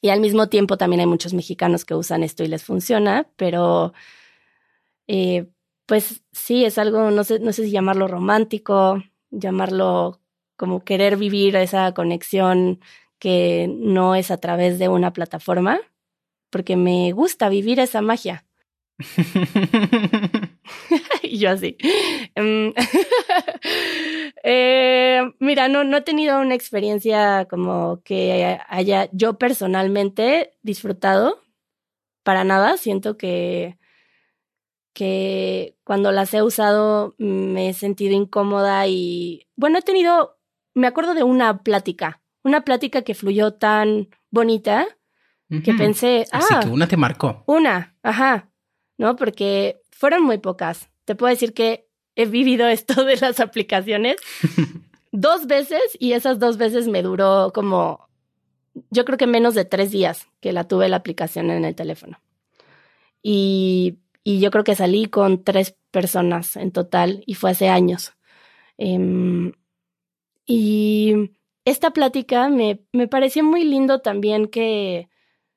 Y 0.00 0.10
al 0.10 0.20
mismo 0.20 0.48
tiempo 0.48 0.76
también 0.76 1.00
hay 1.00 1.06
muchos 1.06 1.34
mexicanos 1.34 1.84
que 1.84 1.94
usan 1.94 2.22
esto 2.22 2.44
y 2.44 2.48
les 2.48 2.62
funciona, 2.64 3.28
pero 3.36 3.92
eh, 5.08 5.50
pues 5.84 6.22
sí, 6.32 6.64
es 6.64 6.78
algo, 6.78 7.10
no 7.10 7.24
sé, 7.24 7.40
no 7.40 7.52
sé 7.52 7.64
si 7.64 7.70
llamarlo 7.70 8.08
romántico, 8.08 9.02
llamarlo 9.30 10.20
como 10.60 10.84
querer 10.84 11.16
vivir 11.16 11.56
esa 11.56 11.94
conexión 11.94 12.80
que 13.18 13.66
no 13.78 14.14
es 14.14 14.30
a 14.30 14.36
través 14.36 14.78
de 14.78 14.90
una 14.90 15.14
plataforma, 15.14 15.80
porque 16.50 16.76
me 16.76 17.12
gusta 17.12 17.48
vivir 17.48 17.80
esa 17.80 18.02
magia. 18.02 18.44
y 21.22 21.38
yo 21.38 21.48
así. 21.48 21.78
Em, 22.34 22.74
eh, 24.44 25.22
mira, 25.38 25.68
no, 25.68 25.84
no 25.84 25.96
he 25.96 26.02
tenido 26.02 26.38
una 26.38 26.56
experiencia 26.56 27.46
como 27.48 28.02
que 28.02 28.58
haya 28.68 29.08
yo 29.12 29.38
personalmente 29.38 30.58
disfrutado 30.60 31.40
para 32.22 32.44
nada. 32.44 32.76
Siento 32.76 33.16
que, 33.16 33.78
que 34.92 35.78
cuando 35.84 36.12
las 36.12 36.34
he 36.34 36.42
usado 36.42 37.14
me 37.16 37.70
he 37.70 37.72
sentido 37.72 38.14
incómoda 38.14 38.86
y 38.86 39.48
bueno, 39.56 39.78
he 39.78 39.82
tenido, 39.82 40.39
me 40.80 40.86
acuerdo 40.86 41.14
de 41.14 41.22
una 41.22 41.62
plática, 41.62 42.20
una 42.42 42.62
plática 42.62 43.02
que 43.02 43.14
fluyó 43.14 43.52
tan 43.52 44.08
bonita 44.30 44.86
que 45.64 45.74
pensé, 45.74 46.26
ah, 46.30 46.38
Así 46.38 46.54
que 46.60 46.68
una 46.68 46.86
te 46.86 46.96
marcó. 46.96 47.42
Una, 47.46 47.96
ajá, 48.04 48.50
¿no? 48.98 49.16
Porque 49.16 49.80
fueron 49.90 50.22
muy 50.22 50.38
pocas. 50.38 50.90
Te 51.04 51.16
puedo 51.16 51.28
decir 51.28 51.54
que 51.54 51.88
he 52.14 52.26
vivido 52.26 52.68
esto 52.68 53.04
de 53.04 53.16
las 53.16 53.40
aplicaciones 53.40 54.16
dos 55.12 55.46
veces 55.48 55.82
y 55.98 56.12
esas 56.12 56.38
dos 56.38 56.56
veces 56.56 56.86
me 56.86 57.02
duró 57.02 57.50
como, 57.52 58.08
yo 58.90 59.04
creo 59.04 59.18
que 59.18 59.26
menos 59.26 59.54
de 59.54 59.64
tres 59.64 59.90
días 59.90 60.28
que 60.40 60.52
la 60.52 60.68
tuve 60.68 60.88
la 60.88 60.96
aplicación 60.96 61.50
en 61.50 61.64
el 61.64 61.74
teléfono. 61.74 62.20
Y, 63.20 63.98
y 64.22 64.38
yo 64.38 64.52
creo 64.52 64.62
que 64.62 64.76
salí 64.76 65.06
con 65.06 65.42
tres 65.42 65.76
personas 65.90 66.56
en 66.56 66.70
total 66.70 67.24
y 67.26 67.34
fue 67.34 67.50
hace 67.50 67.68
años. 67.68 68.12
Em, 68.78 69.52
y 70.46 71.32
esta 71.64 71.92
plática 71.92 72.48
me, 72.48 72.80
me 72.92 73.08
pareció 73.08 73.44
muy 73.44 73.64
lindo 73.64 74.00
también 74.00 74.48
que 74.48 75.08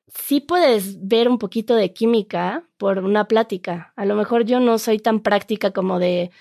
sí 0.07 0.41
puedes 0.41 1.07
ver 1.07 1.29
un 1.29 1.39
poquito 1.39 1.75
de 1.75 1.93
química 1.93 2.67
por 2.77 2.99
una 2.99 3.27
plática. 3.27 3.93
A 3.95 4.05
lo 4.05 4.15
mejor 4.15 4.45
yo 4.45 4.59
no 4.59 4.77
soy 4.77 4.99
tan 4.99 5.21
práctica 5.21 5.71
como 5.71 5.99
de, 5.99 6.31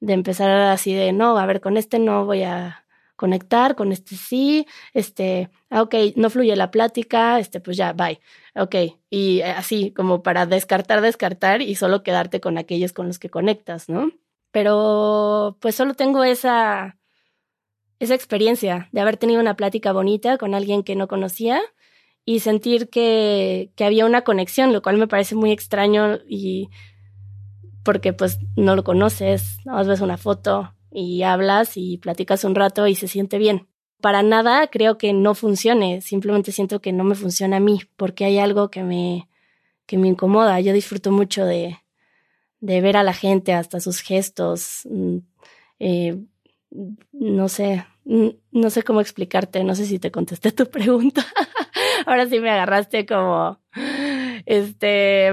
de 0.00 0.12
empezar 0.12 0.50
así 0.50 0.94
de, 0.94 1.12
no, 1.12 1.38
a 1.38 1.46
ver, 1.46 1.60
con 1.60 1.76
este 1.76 1.98
no 1.98 2.24
voy 2.26 2.42
a 2.42 2.84
conectar, 3.16 3.74
con 3.74 3.90
este 3.92 4.14
sí, 4.16 4.66
este, 4.94 5.50
ah, 5.70 5.82
ok, 5.82 5.94
no 6.16 6.30
fluye 6.30 6.54
la 6.54 6.70
plática, 6.70 7.40
este, 7.40 7.60
pues 7.60 7.76
ya, 7.76 7.92
bye, 7.92 8.20
ok, 8.54 8.76
y 9.10 9.40
así 9.42 9.92
como 9.92 10.22
para 10.22 10.46
descartar, 10.46 11.00
descartar 11.00 11.60
y 11.60 11.74
solo 11.74 12.04
quedarte 12.04 12.40
con 12.40 12.58
aquellos 12.58 12.92
con 12.92 13.08
los 13.08 13.18
que 13.18 13.28
conectas, 13.28 13.88
¿no? 13.88 14.12
Pero 14.52 15.58
pues 15.60 15.74
solo 15.74 15.94
tengo 15.94 16.22
esa, 16.24 16.97
esa 18.00 18.14
experiencia 18.14 18.88
de 18.92 19.00
haber 19.00 19.16
tenido 19.16 19.40
una 19.40 19.56
plática 19.56 19.92
bonita 19.92 20.38
con 20.38 20.54
alguien 20.54 20.82
que 20.82 20.96
no 20.96 21.08
conocía 21.08 21.60
y 22.24 22.40
sentir 22.40 22.90
que, 22.90 23.72
que 23.74 23.84
había 23.84 24.06
una 24.06 24.22
conexión, 24.22 24.72
lo 24.72 24.82
cual 24.82 24.98
me 24.98 25.08
parece 25.08 25.34
muy 25.34 25.50
extraño 25.50 26.18
y 26.28 26.68
porque 27.82 28.12
pues 28.12 28.38
no 28.54 28.76
lo 28.76 28.84
conoces, 28.84 29.58
¿no? 29.64 29.82
ves 29.84 30.00
una 30.00 30.18
foto 30.18 30.74
y 30.90 31.22
hablas 31.22 31.76
y 31.76 31.96
platicas 31.98 32.44
un 32.44 32.54
rato 32.54 32.86
y 32.86 32.94
se 32.94 33.08
siente 33.08 33.38
bien. 33.38 33.66
Para 34.00 34.22
nada 34.22 34.68
creo 34.68 34.98
que 34.98 35.12
no 35.12 35.34
funcione, 35.34 36.02
simplemente 36.02 36.52
siento 36.52 36.80
que 36.80 36.92
no 36.92 37.02
me 37.02 37.14
funciona 37.14 37.56
a 37.56 37.60
mí 37.60 37.80
porque 37.96 38.24
hay 38.24 38.38
algo 38.38 38.70
que 38.70 38.82
me, 38.84 39.28
que 39.86 39.98
me 39.98 40.08
incomoda. 40.08 40.60
Yo 40.60 40.72
disfruto 40.72 41.10
mucho 41.10 41.44
de, 41.44 41.78
de 42.60 42.80
ver 42.80 42.96
a 42.96 43.02
la 43.02 43.14
gente, 43.14 43.54
hasta 43.54 43.80
sus 43.80 44.00
gestos, 44.00 44.82
mm, 44.90 45.18
eh, 45.78 46.18
no 46.70 47.48
sé, 47.48 47.86
no 48.04 48.70
sé 48.70 48.82
cómo 48.82 49.00
explicarte, 49.00 49.64
no 49.64 49.74
sé 49.74 49.86
si 49.86 49.98
te 49.98 50.10
contesté 50.10 50.52
tu 50.52 50.66
pregunta. 50.70 51.26
Ahora 52.06 52.28
sí 52.28 52.40
me 52.40 52.50
agarraste 52.50 53.06
como, 53.06 53.60
este, 54.46 55.32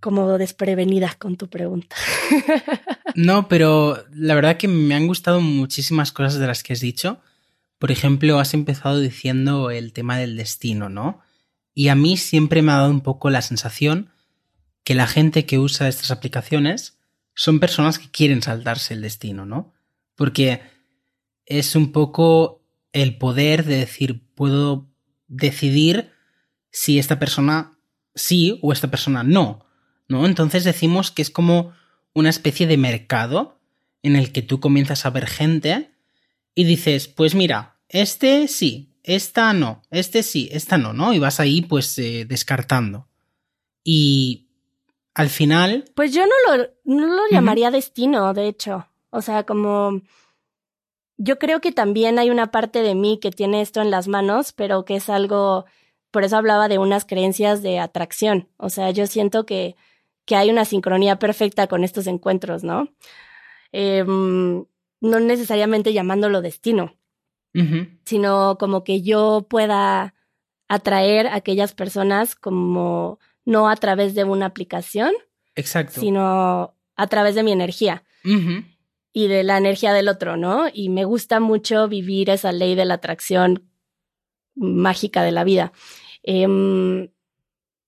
como 0.00 0.38
desprevenida 0.38 1.14
con 1.18 1.36
tu 1.36 1.48
pregunta. 1.48 1.96
no, 3.14 3.48
pero 3.48 4.04
la 4.12 4.34
verdad 4.34 4.56
que 4.56 4.68
me 4.68 4.94
han 4.94 5.06
gustado 5.06 5.40
muchísimas 5.40 6.12
cosas 6.12 6.38
de 6.38 6.46
las 6.46 6.62
que 6.62 6.72
has 6.72 6.80
dicho. 6.80 7.20
Por 7.78 7.90
ejemplo, 7.90 8.38
has 8.38 8.54
empezado 8.54 9.00
diciendo 9.00 9.70
el 9.70 9.92
tema 9.92 10.16
del 10.16 10.36
destino, 10.36 10.88
¿no? 10.88 11.20
Y 11.74 11.88
a 11.88 11.94
mí 11.94 12.16
siempre 12.16 12.62
me 12.62 12.72
ha 12.72 12.76
dado 12.76 12.90
un 12.90 13.02
poco 13.02 13.28
la 13.28 13.42
sensación 13.42 14.10
que 14.82 14.94
la 14.94 15.06
gente 15.06 15.44
que 15.44 15.58
usa 15.58 15.88
estas 15.88 16.10
aplicaciones 16.10 16.95
son 17.36 17.60
personas 17.60 17.98
que 17.98 18.10
quieren 18.10 18.42
saltarse 18.42 18.94
el 18.94 19.02
destino, 19.02 19.46
¿no? 19.46 19.74
Porque 20.16 20.62
es 21.44 21.76
un 21.76 21.92
poco 21.92 22.64
el 22.92 23.18
poder 23.18 23.64
de 23.64 23.76
decir, 23.76 24.26
puedo 24.34 24.90
decidir 25.28 26.10
si 26.70 26.98
esta 26.98 27.18
persona 27.18 27.78
sí 28.14 28.58
o 28.62 28.72
esta 28.72 28.90
persona 28.90 29.22
no, 29.22 29.66
¿no? 30.08 30.26
Entonces 30.26 30.64
decimos 30.64 31.10
que 31.10 31.22
es 31.22 31.30
como 31.30 31.74
una 32.14 32.30
especie 32.30 32.66
de 32.66 32.78
mercado 32.78 33.60
en 34.02 34.16
el 34.16 34.32
que 34.32 34.42
tú 34.42 34.58
comienzas 34.58 35.04
a 35.04 35.10
ver 35.10 35.26
gente 35.26 35.92
y 36.54 36.64
dices, 36.64 37.06
pues 37.06 37.34
mira, 37.34 37.76
este 37.88 38.48
sí, 38.48 38.96
esta 39.02 39.52
no, 39.52 39.82
este 39.90 40.22
sí, 40.22 40.48
esta 40.52 40.78
no, 40.78 40.94
¿no? 40.94 41.12
Y 41.12 41.18
vas 41.18 41.38
ahí 41.38 41.60
pues 41.60 41.98
eh, 41.98 42.24
descartando. 42.24 43.08
Y 43.84 44.45
al 45.16 45.30
final... 45.30 45.86
Pues 45.94 46.12
yo 46.12 46.24
no 46.26 46.56
lo, 46.56 46.68
no 46.84 47.06
lo 47.06 47.22
llamaría 47.30 47.70
destino, 47.70 48.34
de 48.34 48.48
hecho. 48.48 48.86
O 49.08 49.22
sea, 49.22 49.44
como 49.44 50.02
yo 51.16 51.38
creo 51.38 51.62
que 51.62 51.72
también 51.72 52.18
hay 52.18 52.28
una 52.28 52.50
parte 52.50 52.82
de 52.82 52.94
mí 52.94 53.18
que 53.18 53.30
tiene 53.30 53.62
esto 53.62 53.80
en 53.80 53.90
las 53.90 54.08
manos, 54.08 54.52
pero 54.52 54.84
que 54.84 54.96
es 54.96 55.08
algo, 55.08 55.64
por 56.10 56.24
eso 56.24 56.36
hablaba 56.36 56.68
de 56.68 56.76
unas 56.76 57.06
creencias 57.06 57.62
de 57.62 57.78
atracción. 57.78 58.50
O 58.58 58.68
sea, 58.68 58.90
yo 58.90 59.06
siento 59.06 59.46
que, 59.46 59.74
que 60.26 60.36
hay 60.36 60.50
una 60.50 60.66
sincronía 60.66 61.18
perfecta 61.18 61.66
con 61.66 61.82
estos 61.82 62.06
encuentros, 62.06 62.62
¿no? 62.62 62.90
Em, 63.72 64.66
no 65.00 65.20
necesariamente 65.20 65.94
llamándolo 65.94 66.42
destino, 66.42 66.94
sino 68.04 68.58
como 68.58 68.84
que 68.84 69.00
yo 69.00 69.46
pueda 69.48 70.14
atraer 70.68 71.26
a 71.26 71.36
aquellas 71.36 71.72
personas 71.72 72.36
como 72.36 73.18
no 73.46 73.70
a 73.70 73.76
través 73.76 74.14
de 74.14 74.24
una 74.24 74.44
aplicación, 74.44 75.12
Exacto. 75.54 76.00
sino 76.00 76.76
a 76.96 77.06
través 77.06 77.34
de 77.34 77.42
mi 77.42 77.52
energía 77.52 78.04
y 79.12 79.28
de 79.28 79.44
la 79.44 79.56
energía 79.56 79.94
del 79.94 80.08
otro, 80.08 80.36
¿no? 80.36 80.66
Y 80.72 80.88
me 80.88 81.04
gusta 81.04 81.40
mucho 81.40 81.88
vivir 81.88 82.28
esa 82.28 82.52
ley 82.52 82.74
de 82.74 82.84
la 82.84 82.94
atracción 82.94 83.70
mágica 84.56 85.22
de 85.22 85.32
la 85.32 85.44
vida. 85.44 85.72
Em, 86.22 87.08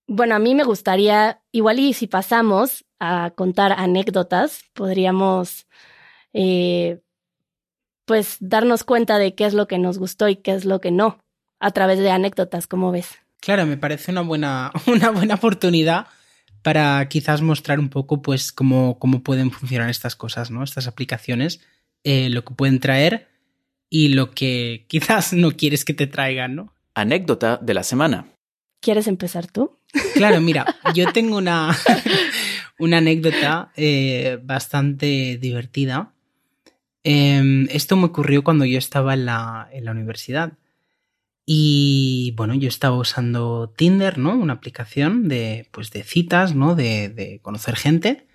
bueno, 0.07 0.37
a 0.37 0.39
mí 0.39 0.55
me 0.55 0.65
gustaría, 0.65 1.43
igual 1.51 1.81
y 1.81 1.93
si 1.93 2.07
pasamos 2.07 2.87
a 3.01 3.33
contar 3.35 3.73
anécdotas, 3.73 4.63
podríamos 4.75 5.67
eh, 6.33 7.01
pues 8.05 8.37
darnos 8.41 8.85
cuenta 8.85 9.19
de 9.19 9.35
qué 9.35 9.45
es 9.45 9.55
lo 9.55 9.67
que 9.67 9.79
nos 9.79 9.99
gustó 9.99 10.29
y 10.29 10.37
qué 10.37 10.53
es 10.53 10.65
lo 10.65 10.81
que 10.81 10.93
no, 10.93 11.19
a 11.59 11.73
través 11.73 11.99
de 11.99 12.11
anécdotas, 12.11 12.67
como 12.67 12.93
ves. 12.93 13.19
Claro, 13.41 13.67
me 13.67 13.77
parece 13.77 14.11
una 14.11 14.23
buena, 14.23 14.73
una 14.87 15.11
buena 15.11 15.35
oportunidad 15.35 16.07
para 16.63 17.09
quizás 17.09 17.41
mostrar 17.41 17.79
un 17.79 17.89
poco 17.89 18.21
pues 18.21 18.53
cómo, 18.53 18.99
cómo 18.99 19.23
pueden 19.23 19.51
funcionar 19.51 19.91
estas 19.91 20.17
cosas, 20.17 20.51
¿no? 20.51 20.63
Estas 20.63 20.87
aplicaciones, 20.87 21.61
eh, 22.05 22.29
lo 22.31 22.45
que 22.45 22.55
pueden 22.55 22.81
traer 22.81 23.29
y 23.89 24.09
lo 24.09 24.33
que 24.33 24.85
quizás 24.89 25.33
no 25.33 25.53
quieres 25.53 25.85
que 25.85 25.95
te 25.95 26.07
traigan, 26.07 26.57
¿no? 26.57 26.75
Anécdota 26.95 27.59
de 27.63 27.75
la 27.75 27.85
semana. 27.85 28.27
¿Quieres 28.81 29.07
empezar 29.07 29.47
tú? 29.47 29.79
Claro, 30.15 30.41
mira, 30.41 30.67
yo 30.95 31.13
tengo 31.13 31.37
una, 31.37 31.77
una 32.79 32.99
anécdota 32.99 33.73
eh, 33.77 34.39
bastante 34.43 35.39
divertida. 35.41 36.13
Em, 37.05 37.67
esto 37.71 37.97
me 37.97 38.07
ocurrió 38.07 38.45
cuando 38.45 38.65
yo 38.65 38.79
estaba 38.79 39.15
en 39.15 39.25
la, 39.25 39.69
en 39.73 39.85
la 39.85 39.93
universidad. 39.93 40.53
Y 41.51 42.35
bueno, 42.37 42.53
yo 42.53 42.69
estaba 42.69 42.99
usando 42.99 43.73
Tinder, 43.75 44.19
¿no? 44.19 44.35
Una 44.35 44.53
aplicación 44.53 45.29
de, 45.29 45.67
pues, 45.71 45.91
de 45.91 46.03
citas, 46.03 46.55
¿no? 46.55 46.75
De, 46.75 47.09
de 47.09 47.41
conocer 47.41 47.75
gente. 47.75 48.27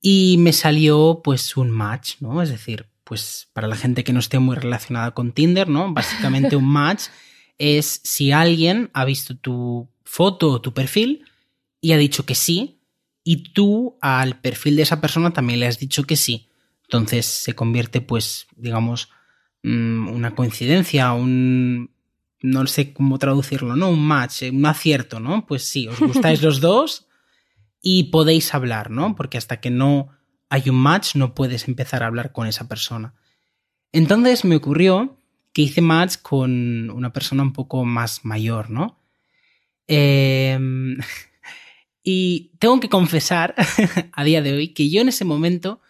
Y 0.00 0.36
me 0.38 0.54
salió 0.54 1.20
pues 1.22 1.58
un 1.58 1.70
match, 1.70 2.14
¿no? 2.20 2.40
Es 2.40 2.48
decir, 2.48 2.86
pues 3.04 3.50
para 3.52 3.68
la 3.68 3.76
gente 3.76 4.04
que 4.04 4.14
no 4.14 4.20
esté 4.20 4.38
muy 4.38 4.56
relacionada 4.56 5.10
con 5.10 5.32
Tinder, 5.32 5.68
¿no? 5.68 5.92
Básicamente 5.92 6.56
un 6.56 6.66
match 6.66 7.08
es 7.58 8.00
si 8.04 8.32
alguien 8.32 8.88
ha 8.94 9.04
visto 9.04 9.36
tu 9.36 9.90
foto 10.02 10.48
o 10.48 10.62
tu 10.62 10.72
perfil 10.72 11.26
y 11.82 11.92
ha 11.92 11.98
dicho 11.98 12.24
que 12.24 12.34
sí, 12.34 12.80
y 13.22 13.52
tú 13.52 13.98
al 14.00 14.40
perfil 14.40 14.76
de 14.76 14.82
esa 14.84 15.02
persona 15.02 15.34
también 15.34 15.60
le 15.60 15.66
has 15.66 15.78
dicho 15.78 16.04
que 16.04 16.16
sí. 16.16 16.48
Entonces 16.84 17.26
se 17.26 17.52
convierte, 17.52 18.00
pues, 18.00 18.46
digamos, 18.56 19.10
mm, 19.62 20.08
una 20.08 20.34
coincidencia, 20.34 21.12
un, 21.12 21.93
no 22.44 22.66
sé 22.66 22.92
cómo 22.92 23.18
traducirlo, 23.18 23.74
¿no? 23.76 23.88
Un 23.88 24.06
match, 24.06 24.42
eh, 24.42 24.50
un 24.50 24.66
acierto, 24.66 25.20
¿no? 25.20 25.46
Pues 25.46 25.64
sí, 25.64 25.88
os 25.88 25.98
gustáis 25.98 26.42
los 26.42 26.60
dos 26.60 27.06
y 27.80 28.04
podéis 28.04 28.54
hablar, 28.54 28.90
¿no? 28.90 29.14
Porque 29.16 29.38
hasta 29.38 29.60
que 29.60 29.70
no 29.70 30.08
hay 30.50 30.68
un 30.68 30.76
match 30.76 31.16
no 31.16 31.34
puedes 31.34 31.68
empezar 31.68 32.02
a 32.02 32.06
hablar 32.06 32.32
con 32.32 32.46
esa 32.46 32.68
persona. 32.68 33.14
Entonces 33.92 34.44
me 34.44 34.56
ocurrió 34.56 35.18
que 35.52 35.62
hice 35.62 35.80
match 35.80 36.16
con 36.20 36.90
una 36.90 37.12
persona 37.12 37.42
un 37.42 37.52
poco 37.52 37.84
más 37.84 38.24
mayor, 38.24 38.70
¿no? 38.70 39.00
Em, 39.86 40.98
Y 42.06 42.52
tengo 42.58 42.78
que 42.80 42.90
confesar 42.90 43.54
a 44.12 44.24
día 44.24 44.42
de 44.42 44.52
hoy 44.52 44.68
que 44.68 44.90
yo 44.90 45.00
en 45.00 45.08
ese 45.08 45.24
momento 45.24 45.80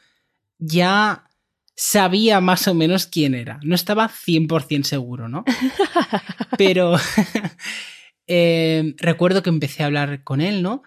ya 0.58 1.23
sabía 1.76 2.40
más 2.40 2.68
o 2.68 2.74
menos 2.74 3.06
quién 3.06 3.34
era. 3.34 3.58
No 3.62 3.74
estaba 3.74 4.08
100% 4.08 4.84
seguro, 4.84 5.28
¿no? 5.28 5.44
Pero 6.58 6.96
eh, 8.26 8.94
recuerdo 8.98 9.42
que 9.42 9.50
empecé 9.50 9.82
a 9.82 9.86
hablar 9.86 10.22
con 10.24 10.40
él, 10.40 10.62
¿no? 10.62 10.82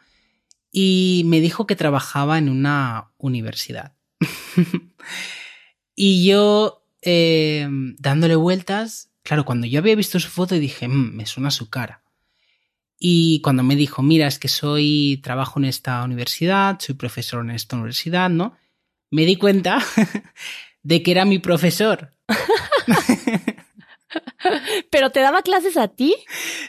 Y 0.72 1.24
me 1.26 1.40
dijo 1.40 1.68
que 1.68 1.76
trabajaba 1.76 2.38
en 2.38 2.50
una 2.50 3.12
universidad. 3.18 3.96
y 5.96 6.26
yo, 6.26 6.86
eh, 7.02 7.68
dándole 7.98 8.36
vueltas, 8.36 9.12
claro, 9.24 9.46
cuando 9.46 9.68
yo 9.68 9.80
había 9.80 9.96
visto 9.96 10.20
su 10.20 10.30
foto 10.30 10.56
dije, 10.56 10.88
mm, 10.88 11.16
me 11.16 11.26
suena 11.26 11.52
su 11.52 11.70
cara. 11.70 12.04
Y 13.00 13.42
cuando 13.42 13.62
me 13.62 13.76
dijo, 13.76 14.02
mira, 14.02 14.28
es 14.28 14.40
que 14.40 14.48
soy, 14.48 15.20
trabajo 15.24 15.60
en 15.60 15.66
esta 15.66 16.04
universidad, 16.04 16.80
soy 16.80 16.96
profesor 16.96 17.44
en 17.44 17.52
esta 17.52 17.76
universidad, 17.76 18.30
¿no? 18.30 18.58
Me 19.12 19.26
di 19.26 19.36
cuenta 19.36 19.80
de 20.84 21.04
que 21.04 21.12
era 21.12 21.26
mi 21.26 21.40
profesor. 21.40 22.12
¿Pero 24.90 25.12
te 25.12 25.20
daba 25.20 25.42
clases 25.42 25.78
a 25.78 25.88
ti? 25.88 26.16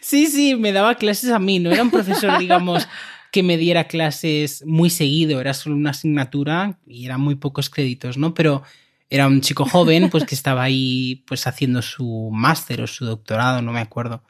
Sí, 0.00 0.26
sí, 0.26 0.54
me 0.54 0.72
daba 0.72 0.96
clases 0.96 1.30
a 1.30 1.38
mí. 1.38 1.58
No 1.58 1.70
era 1.70 1.82
un 1.82 1.90
profesor, 1.90 2.38
digamos, 2.38 2.88
que 3.30 3.42
me 3.42 3.56
diera 3.56 3.84
clases 3.84 4.64
muy 4.66 4.90
seguido. 4.90 5.40
Era 5.40 5.54
solo 5.54 5.76
una 5.76 5.90
asignatura 5.90 6.78
y 6.86 7.06
eran 7.06 7.20
muy 7.20 7.36
pocos 7.36 7.70
créditos, 7.70 8.18
¿no? 8.18 8.34
Pero 8.34 8.62
era 9.10 9.26
un 9.26 9.40
chico 9.40 9.64
joven, 9.64 10.10
pues 10.10 10.24
que 10.24 10.34
estaba 10.34 10.62
ahí, 10.62 11.24
pues 11.26 11.46
haciendo 11.46 11.82
su 11.82 12.30
máster 12.32 12.82
o 12.82 12.86
su 12.86 13.06
doctorado, 13.06 13.62
no 13.62 13.72
me 13.72 13.80
acuerdo. 13.80 14.22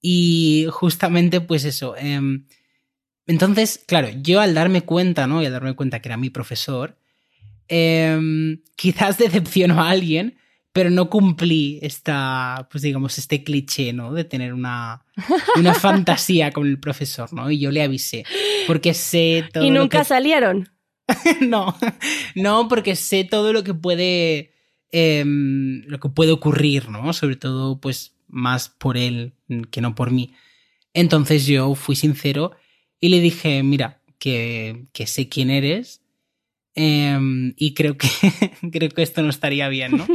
Y 0.00 0.66
justamente, 0.70 1.40
pues 1.40 1.64
eso. 1.64 1.96
Em, 1.96 2.46
entonces, 3.26 3.82
claro, 3.86 4.08
yo 4.22 4.40
al 4.40 4.54
darme 4.54 4.82
cuenta, 4.82 5.26
¿no? 5.26 5.42
Y 5.42 5.46
al 5.46 5.52
darme 5.52 5.74
cuenta 5.74 6.00
que 6.00 6.08
era 6.08 6.16
mi 6.16 6.30
profesor, 6.30 6.97
em, 7.68 8.62
quizás 8.76 9.18
decepcionó 9.18 9.80
a 9.82 9.90
alguien, 9.90 10.38
pero 10.72 10.90
no 10.90 11.10
cumplí 11.10 11.78
esta, 11.82 12.68
pues 12.70 12.82
digamos, 12.82 13.18
este 13.18 13.42
cliché, 13.42 13.92
¿no? 13.92 14.12
De 14.12 14.24
tener 14.24 14.52
una, 14.54 15.04
una 15.56 15.74
fantasía 15.74 16.52
con 16.52 16.66
el 16.66 16.78
profesor, 16.78 17.32
¿no? 17.32 17.50
Y 17.50 17.58
yo 17.58 17.70
le 17.70 17.82
avisé, 17.82 18.24
porque 18.66 18.94
sé 18.94 19.44
todo. 19.52 19.64
¿Y 19.64 19.70
nunca 19.70 20.04
salieron? 20.04 20.68
no, 21.40 21.76
no, 22.34 22.68
porque 22.68 22.96
sé 22.96 23.24
todo 23.24 23.52
lo 23.52 23.64
que 23.64 23.74
puede, 23.74 24.52
em, 24.92 25.82
lo 25.86 25.98
que 25.98 26.10
puede 26.10 26.32
ocurrir, 26.32 26.88
¿no? 26.90 27.12
Sobre 27.12 27.36
todo, 27.36 27.80
pues, 27.80 28.14
más 28.28 28.68
por 28.68 28.96
él 28.96 29.32
que 29.70 29.80
no 29.80 29.94
por 29.94 30.10
mí. 30.10 30.34
Entonces 30.92 31.46
yo 31.46 31.74
fui 31.74 31.96
sincero 31.96 32.52
y 33.00 33.08
le 33.08 33.20
dije, 33.20 33.62
mira, 33.62 34.02
que, 34.18 34.86
que 34.92 35.06
sé 35.06 35.28
quién 35.28 35.50
eres 35.50 36.02
em, 36.78 37.54
y 37.56 37.74
creo 37.74 37.96
que, 37.96 38.08
creo 38.72 38.90
que 38.90 39.02
esto 39.02 39.22
no 39.22 39.30
estaría 39.30 39.68
bien, 39.68 39.96
¿no? 39.96 40.06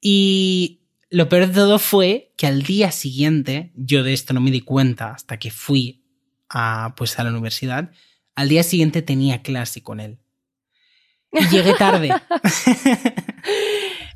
y 0.00 0.80
lo 1.10 1.28
peor 1.28 1.48
de 1.48 1.54
todo 1.54 1.78
fue 1.78 2.32
que 2.36 2.46
al 2.46 2.62
día 2.62 2.90
siguiente, 2.90 3.72
yo 3.74 4.02
de 4.02 4.12
esto 4.12 4.34
no 4.34 4.40
me 4.40 4.50
di 4.50 4.60
cuenta 4.60 5.12
hasta 5.12 5.38
que 5.38 5.50
fui 5.50 6.02
a, 6.48 6.94
pues, 6.96 7.18
a 7.18 7.24
la 7.24 7.30
universidad, 7.30 7.90
al 8.34 8.48
día 8.48 8.62
siguiente 8.62 9.02
tenía 9.02 9.42
clase 9.42 9.82
con 9.82 10.00
él. 10.00 10.18
Y 11.32 11.46
llegué 11.48 11.74
tarde. 11.74 12.10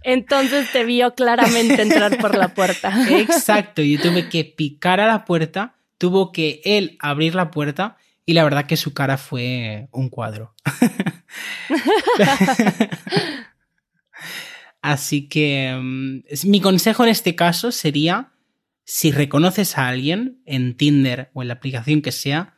Entonces 0.02 0.71
te 0.73 0.85
vio 0.85 1.14
claramente 1.14 1.83
entrar 1.83 2.17
por 2.19 2.37
la 2.37 2.55
puerta. 2.55 2.93
Exacto, 3.11 3.83
yo 3.83 4.00
tuve 4.00 4.29
que 4.29 4.45
picar 4.45 5.00
a 5.00 5.07
la 5.07 5.25
puerta, 5.25 5.76
tuvo 5.99 6.33
que 6.33 6.61
él 6.64 6.97
abrir 7.00 7.35
la 7.35 7.50
puerta 7.50 7.99
y 8.31 8.33
la 8.33 8.45
verdad 8.45 8.67
que 8.67 8.77
su 8.77 8.95
cara 8.95 9.19
fue 9.19 9.89
un 9.91 10.09
cuadro. 10.09 10.55
Así 14.83 15.29
que 15.29 15.77
mm, 15.77 16.21
mi 16.45 16.61
consejo 16.61 17.03
en 17.03 17.11
este 17.11 17.35
caso 17.35 17.73
sería, 17.73 18.31
si 18.85 19.11
reconoces 19.11 19.77
a 19.77 19.89
alguien 19.89 20.41
en 20.47 20.77
Tinder 20.77 21.33
o 21.35 21.43
en 21.43 21.49
la 21.49 21.55
aplicación 21.55 22.03
que 22.03 22.13
sea, 22.13 22.55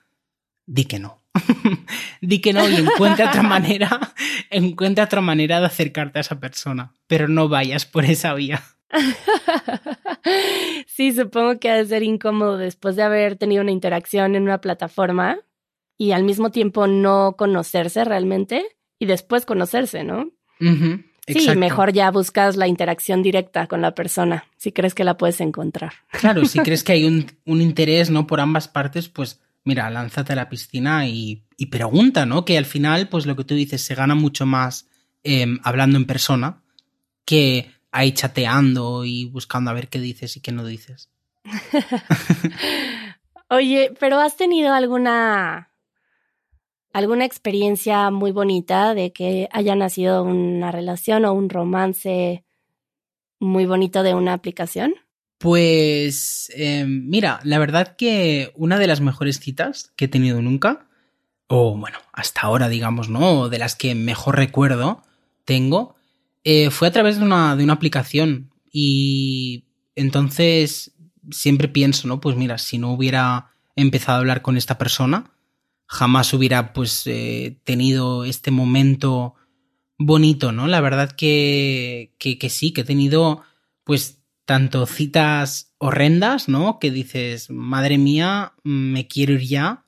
di 0.67 0.85
que 0.85 0.99
no. 0.99 1.23
di 2.21 2.43
que 2.43 2.53
no 2.53 2.69
y 2.69 2.75
encuentra 2.75 3.31
otra 3.31 3.43
manera, 3.43 4.13
encuentra 4.51 5.05
otra 5.05 5.23
manera 5.23 5.59
de 5.61 5.67
acercarte 5.69 6.19
a 6.19 6.21
esa 6.21 6.39
persona, 6.39 6.93
pero 7.07 7.29
no 7.29 7.49
vayas 7.49 7.87
por 7.87 8.05
esa 8.05 8.35
vía. 8.35 8.63
Sí, 10.87 11.15
supongo 11.15 11.59
que 11.59 11.71
ha 11.71 11.77
de 11.77 11.87
ser 11.87 12.03
incómodo 12.03 12.59
después 12.59 12.95
de 12.95 13.05
haber 13.05 13.37
tenido 13.37 13.63
una 13.63 13.73
interacción 13.73 14.35
en 14.35 14.43
una 14.43 14.61
plataforma 14.61 15.39
y 16.03 16.11
al 16.11 16.25
mismo 16.25 16.51
tiempo 16.51 16.89
no 16.89 17.37
conocerse 17.39 18.03
realmente 18.03 18.65
y 18.99 19.07
después 19.07 19.47
conocerse, 19.47 20.03
¿no? 20.03 20.33
sí, 20.59 21.57
mejor 21.57 21.93
ya 21.93 22.11
buscas 22.11 22.57
la 22.57 22.67
interacción 22.67 23.23
directa 23.23 23.69
con 23.69 23.83
la 23.83 23.95
persona, 23.95 24.45
si 24.57 24.73
crees 24.73 24.95
que 24.95 25.05
la 25.05 25.17
puedes 25.17 25.41
encontrar. 25.41 25.93
Claro, 26.11 26.45
si 26.45 26.59
crees 26.59 26.83
que 26.83 26.91
hay 26.91 27.05
un, 27.05 27.27
un 27.47 27.61
interés, 27.61 28.11
¿no? 28.11 28.27
Por 28.27 28.41
ambas 28.41 28.67
partes, 28.67 29.09
pues 29.09 29.41
mira, 29.63 29.89
lánzate 29.91 30.33
a 30.33 30.37
la 30.37 30.49
piscina 30.49 31.07
y, 31.07 31.45
pregunta, 31.71 32.27
¿no? 32.27 32.45
Que 32.45 32.59
al 32.59 32.65
final, 32.65 33.09
pues 33.09 33.25
lo 33.25 33.37
que 33.37 33.45
tú 33.45 33.55
dices, 33.55 33.83
se 33.83 33.95
gana 33.95 34.17
mucho 34.17 34.45
más 34.45 34.89
em, 35.23 35.61
hablando 35.63 35.99
en 35.99 36.07
persona 36.07 36.65
que 37.25 37.71
ahí 37.93 38.11
chateando 38.11 39.05
y 39.05 39.27
buscando 39.27 39.71
a 39.71 39.75
ver 39.75 39.87
qué 39.87 40.01
dices 40.01 40.37
y 40.37 40.41
qué 40.41 40.51
no 40.51 40.65
dices. 40.65 41.11
Oye, 43.49 43.95
pero 44.01 44.19
¿has 44.19 44.37
tenido 44.37 44.75
alguna 44.75 45.69
alguna 46.93 47.25
experiencia 47.25 48.11
muy 48.11 48.33
bonita 48.33 48.95
de 48.95 49.13
que 49.13 49.49
haya 49.53 49.75
nacido 49.75 50.23
una 50.23 50.71
relación 50.71 51.25
o 51.25 51.33
un 51.33 51.49
romance 51.49 52.45
muy 53.41 53.67
bonito 53.67 54.03
de 54.03 54.15
una 54.15 54.35
aplicación? 54.35 54.95
Pues 55.39 56.53
em, 56.55 57.09
mira, 57.09 57.41
la 57.43 57.59
verdad 57.59 57.97
que 57.97 58.53
una 58.55 58.79
de 58.79 58.87
las 58.87 59.01
mejores 59.01 59.41
citas 59.41 59.93
que 59.97 60.05
he 60.05 60.09
tenido 60.09 60.41
nunca, 60.41 60.87
o 61.49 61.77
bueno, 61.77 61.99
hasta 62.13 62.43
ahora 62.43 62.69
digamos, 62.69 63.09
¿no? 63.09 63.49
De 63.49 63.59
las 63.59 63.75
que 63.75 63.95
mejor 63.95 64.37
recuerdo 64.37 65.03
tengo, 65.45 65.97
eh, 66.45 66.71
fue 66.71 66.89
a 66.89 66.93
través 66.93 67.19
de 67.19 67.25
una, 67.25 67.57
de 67.57 67.65
una 67.65 67.73
aplicación. 67.73 68.53
Y 68.71 69.65
entonces 69.97 70.93
siempre 71.31 71.69
pienso, 71.69 72.07
¿no? 72.07 72.21
Pues 72.21 72.37
mira, 72.37 72.59
si 72.59 72.79
no 72.79 72.93
hubiera 72.93 73.51
empezado 73.75 74.17
a 74.17 74.21
hablar 74.21 74.43
con 74.43 74.57
esta 74.57 74.79
persona, 74.79 75.33
jamás 75.93 76.33
hubiera 76.33 76.73
pues 76.73 77.07
eh, 77.07 77.59
tenido 77.65 78.25
este 78.25 78.51
momento 78.51 79.35
bonito, 79.99 80.51
¿no? 80.51 80.67
La 80.67 80.81
verdad 80.81 81.13
que, 81.13 82.15
que, 82.19 82.49
sí, 82.49 82.73
que 82.73 82.81
he 82.81 82.85
tenido 82.85 83.43
pues 83.85 84.23
tanto 84.47 84.87
citas 84.87 85.75
horrendas, 85.77 86.49
¿no? 86.49 86.79
Que 86.79 86.91
dices, 86.91 87.51
madre 87.51 87.99
mía, 87.99 88.55
me 88.65 89.07
quiero 89.07 89.35
ir 89.35 89.43
ya. 89.43 89.85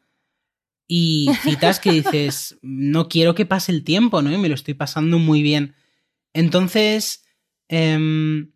Y 0.87 1.31
citas 1.43 1.81
que 1.81 1.93
dices, 1.93 2.59
no 2.63 3.09
quiero 3.09 3.35
que 3.35 3.47
pase 3.47 3.73
el 3.73 3.83
tiempo, 3.83 4.21
¿no? 4.21 4.31
Y 4.31 4.37
me 4.37 4.51
lo 4.51 4.55
estoy 4.57 4.75
pasando 4.75 5.19
muy 5.19 5.43
bien. 5.43 5.75
Entonces, 6.35 7.25
em, 7.69 8.53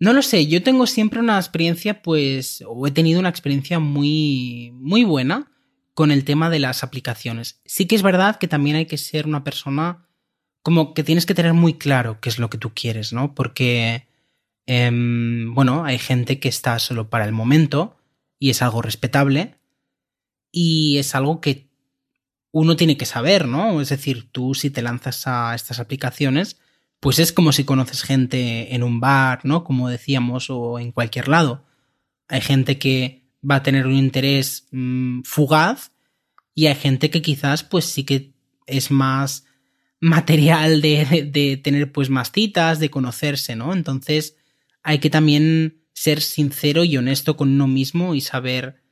no 0.00 0.14
lo 0.14 0.22
sé, 0.22 0.46
yo 0.46 0.62
tengo 0.62 0.86
siempre 0.86 1.20
una 1.20 1.36
experiencia, 1.36 2.00
pues, 2.00 2.64
o 2.66 2.86
he 2.86 2.90
tenido 2.90 3.20
una 3.20 3.28
experiencia 3.28 3.80
muy, 3.80 4.72
muy 4.72 5.04
buena 5.04 5.50
con 5.94 6.10
el 6.10 6.24
tema 6.24 6.50
de 6.50 6.58
las 6.58 6.82
aplicaciones. 6.82 7.60
Sí 7.64 7.86
que 7.86 7.94
es 7.94 8.02
verdad 8.02 8.36
que 8.36 8.48
también 8.48 8.76
hay 8.76 8.86
que 8.86 8.98
ser 8.98 9.26
una 9.26 9.44
persona 9.44 10.06
como 10.62 10.94
que 10.94 11.04
tienes 11.04 11.26
que 11.26 11.34
tener 11.34 11.52
muy 11.52 11.74
claro 11.74 12.20
qué 12.20 12.28
es 12.28 12.38
lo 12.38 12.50
que 12.50 12.58
tú 12.58 12.72
quieres, 12.74 13.12
¿no? 13.12 13.34
Porque 13.34 14.06
Em, 14.66 15.54
bueno, 15.54 15.84
hay 15.84 15.98
gente 15.98 16.40
que 16.40 16.48
está 16.48 16.78
solo 16.78 17.10
para 17.10 17.24
el 17.26 17.32
momento 17.32 17.96
y 18.38 18.50
es 18.50 18.62
algo 18.62 18.82
respetable 18.82 19.56
y 20.50 20.98
es 20.98 21.14
algo 21.14 21.40
que 21.40 21.68
uno 22.52 22.76
tiene 22.76 22.96
que 22.96 23.06
saber, 23.06 23.46
¿no? 23.46 23.80
Es 23.80 23.90
decir, 23.90 24.30
tú 24.30 24.54
si 24.54 24.70
te 24.70 24.82
lanzas 24.82 25.26
a 25.26 25.54
estas 25.54 25.80
aplicaciones, 25.80 26.58
pues 27.00 27.18
es 27.18 27.32
como 27.32 27.52
si 27.52 27.64
conoces 27.64 28.02
gente 28.02 28.74
en 28.74 28.82
un 28.82 29.00
bar, 29.00 29.40
¿no? 29.44 29.64
Como 29.64 29.88
decíamos, 29.88 30.48
o 30.50 30.78
en 30.78 30.92
cualquier 30.92 31.28
lado. 31.28 31.64
Hay 32.28 32.40
gente 32.40 32.78
que 32.78 33.23
va 33.48 33.56
a 33.56 33.62
tener 33.62 33.86
un 33.86 33.94
interés 33.94 34.66
mm, 34.70 35.22
fugaz 35.22 35.92
y 36.54 36.66
hay 36.66 36.74
gente 36.74 37.10
que 37.10 37.22
quizás 37.22 37.64
pues 37.64 37.84
sí 37.84 38.04
que 38.04 38.32
es 38.66 38.90
más 38.90 39.44
material 40.00 40.80
de, 40.80 41.30
de, 41.32 41.56
tener 41.56 41.90
pues 41.90 42.10
más 42.10 42.30
citas, 42.30 42.78
de 42.78 42.90
conocerse, 42.90 43.56
¿no? 43.56 43.72
Entonces, 43.72 44.36
hay 44.82 44.98
que 44.98 45.10
también 45.10 45.82
ser 45.94 46.20
sincero 46.20 46.84
y 46.84 46.96
honesto 46.96 47.36
con 47.36 47.48
uno 47.50 47.66
mismo 47.66 48.14
y 48.14 48.20
saber 48.20 48.82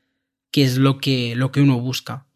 qué 0.50 0.62
es 0.62 0.78
lo 0.78 0.98
que, 0.98 1.34
lo 1.36 1.52
que 1.52 1.60
uno 1.60 1.78
busca. 1.80 2.26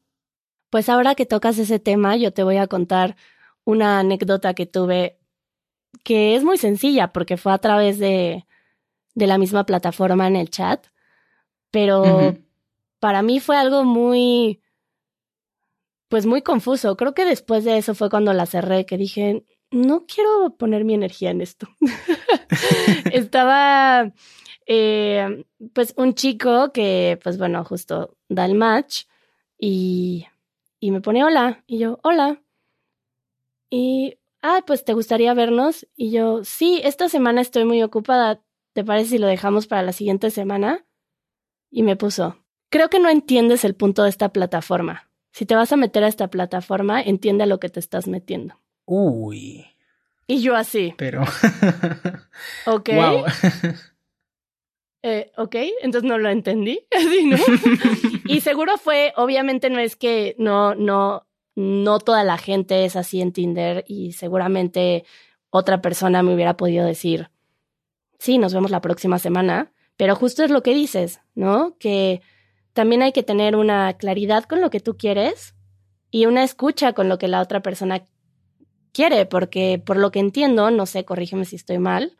Pues 0.70 0.88
ahora 0.88 1.14
que 1.14 1.26
tocas 1.26 1.58
ese 1.58 1.78
tema, 1.78 2.16
yo 2.16 2.32
te 2.32 2.42
voy 2.42 2.58
a 2.58 2.66
contar 2.66 3.16
una 3.64 4.00
anécdota 4.00 4.54
que 4.54 4.66
tuve 4.66 5.18
que 6.04 6.36
es 6.36 6.44
muy 6.44 6.58
sencilla 6.58 7.12
porque 7.12 7.36
fue 7.36 7.52
a 7.52 7.58
través 7.58 7.98
de, 7.98 8.44
de 9.14 9.26
la 9.26 9.38
misma 9.38 9.64
plataforma 9.64 10.26
en 10.26 10.36
el 10.36 10.50
chat, 10.50 10.86
pero 11.76 12.34
para 13.00 13.20
mí 13.20 13.38
fue 13.38 13.58
algo 13.58 13.84
muy, 13.84 14.62
pues 16.08 16.24
muy 16.24 16.40
confuso. 16.40 16.96
Creo 16.96 17.12
que 17.12 17.26
después 17.26 17.64
de 17.64 17.76
eso 17.76 17.94
fue 17.94 18.08
cuando 18.08 18.32
la 18.32 18.46
cerré, 18.46 18.86
que 18.86 18.96
dije, 18.96 19.44
no 19.70 20.06
quiero 20.06 20.56
poner 20.56 20.86
mi 20.86 20.94
energía 20.94 21.32
en 21.32 21.42
esto. 21.42 21.68
Estaba, 23.12 24.10
eh, 24.66 25.44
pues, 25.74 25.92
un 25.98 26.14
chico 26.14 26.72
que, 26.72 27.20
pues 27.22 27.36
bueno, 27.36 27.62
justo 27.62 28.16
da 28.30 28.46
el 28.46 28.54
match 28.54 29.02
y, 29.58 30.24
y 30.80 30.92
me 30.92 31.02
pone 31.02 31.24
hola. 31.24 31.62
Y 31.66 31.76
yo, 31.76 32.00
hola. 32.04 32.40
Y, 33.68 34.16
ah, 34.40 34.62
pues, 34.66 34.82
¿te 34.82 34.94
gustaría 34.94 35.34
vernos? 35.34 35.86
Y 35.94 36.10
yo, 36.10 36.42
sí, 36.42 36.80
esta 36.84 37.10
semana 37.10 37.42
estoy 37.42 37.66
muy 37.66 37.82
ocupada. 37.82 38.40
¿Te 38.72 38.82
parece 38.82 39.10
si 39.10 39.18
lo 39.18 39.26
dejamos 39.26 39.66
para 39.66 39.82
la 39.82 39.92
siguiente 39.92 40.30
semana? 40.30 40.85
Y 41.76 41.82
me 41.82 41.94
puso, 41.94 42.38
creo 42.70 42.88
que 42.88 42.98
no 42.98 43.10
entiendes 43.10 43.62
el 43.62 43.74
punto 43.74 44.04
de 44.04 44.08
esta 44.08 44.30
plataforma. 44.30 45.10
Si 45.30 45.44
te 45.44 45.54
vas 45.54 45.70
a 45.72 45.76
meter 45.76 46.04
a 46.04 46.08
esta 46.08 46.28
plataforma, 46.28 47.02
entiende 47.02 47.44
a 47.44 47.46
lo 47.46 47.60
que 47.60 47.68
te 47.68 47.80
estás 47.80 48.08
metiendo. 48.08 48.58
Uy. 48.86 49.66
Y 50.26 50.40
yo 50.40 50.56
así. 50.56 50.94
Pero. 50.96 51.22
ok. 52.66 52.88
Wow. 52.94 53.24
Eh, 55.02 55.30
ok, 55.36 55.54
entonces 55.82 56.08
no 56.08 56.18
lo 56.18 56.28
entendí. 56.30 56.80
Así, 56.90 57.26
¿no? 57.26 57.36
y 58.24 58.40
seguro 58.40 58.76
fue, 58.76 59.12
obviamente 59.14 59.70
no 59.70 59.78
es 59.78 59.94
que 59.94 60.34
no, 60.36 60.74
no, 60.74 61.28
no 61.54 62.00
toda 62.00 62.24
la 62.24 62.38
gente 62.38 62.84
es 62.84 62.96
así 62.96 63.20
en 63.20 63.30
Tinder 63.30 63.84
y 63.86 64.14
seguramente 64.14 65.04
otra 65.50 65.80
persona 65.80 66.24
me 66.24 66.34
hubiera 66.34 66.56
podido 66.56 66.84
decir, 66.84 67.30
sí, 68.18 68.38
nos 68.38 68.52
vemos 68.52 68.72
la 68.72 68.80
próxima 68.80 69.20
semana, 69.20 69.70
pero 69.96 70.14
justo 70.14 70.44
es 70.44 70.50
lo 70.50 70.62
que 70.62 70.74
dices, 70.74 71.20
¿no? 71.34 71.76
Que 71.78 72.22
también 72.72 73.02
hay 73.02 73.12
que 73.12 73.22
tener 73.22 73.56
una 73.56 73.94
claridad 73.94 74.44
con 74.44 74.60
lo 74.60 74.70
que 74.70 74.80
tú 74.80 74.96
quieres 74.96 75.54
y 76.10 76.26
una 76.26 76.44
escucha 76.44 76.92
con 76.92 77.08
lo 77.08 77.18
que 77.18 77.28
la 77.28 77.40
otra 77.40 77.62
persona 77.62 78.04
quiere, 78.92 79.26
porque 79.26 79.82
por 79.84 79.96
lo 79.96 80.10
que 80.10 80.20
entiendo, 80.20 80.70
no 80.70 80.86
sé, 80.86 81.04
corrígeme 81.04 81.44
si 81.44 81.56
estoy 81.56 81.78
mal, 81.78 82.16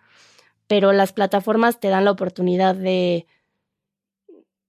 pero 0.67 0.93
las 0.93 1.13
plataformas 1.13 1.81
te 1.81 1.89
dan 1.89 2.05
la 2.05 2.11
oportunidad 2.11 2.75
de, 2.75 3.27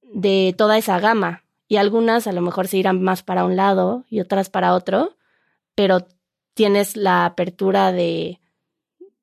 de 0.02 0.54
toda 0.58 0.78
esa 0.78 1.00
gama 1.00 1.44
y 1.68 1.78
algunas 1.78 2.28
a 2.28 2.32
lo 2.32 2.42
mejor 2.42 2.68
se 2.68 2.78
irán 2.78 3.02
más 3.02 3.24
para 3.24 3.46
un 3.46 3.56
lado 3.56 4.06
y 4.10 4.20
otras 4.20 4.50
para 4.50 4.74
otro, 4.74 5.16
pero 5.76 6.08
tienes 6.54 6.96
la 6.96 7.26
apertura 7.26 7.92
de, 7.92 8.40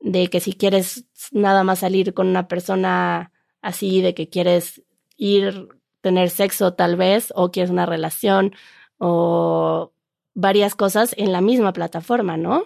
de 0.01 0.29
que 0.29 0.41
si 0.41 0.53
quieres 0.53 1.07
nada 1.33 1.65
más 1.65 1.81
salir 1.81 2.15
con 2.15 2.29
una 2.29 2.49
persona 2.49 3.33
así, 3.65 4.03
de 4.03 4.15
que 4.15 4.29
quieres 4.29 4.83
ir, 5.17 5.69
tener 6.01 6.31
sexo 6.31 6.75
tal 6.75 6.97
vez, 6.97 7.33
o 7.35 7.51
quieres 7.51 7.71
una 7.71 7.87
relación, 7.87 8.55
o 8.99 9.93
varias 10.35 10.75
cosas 10.75 11.15
en 11.17 11.33
la 11.33 11.41
misma 11.41 11.73
plataforma, 11.73 12.37
¿no? 12.37 12.65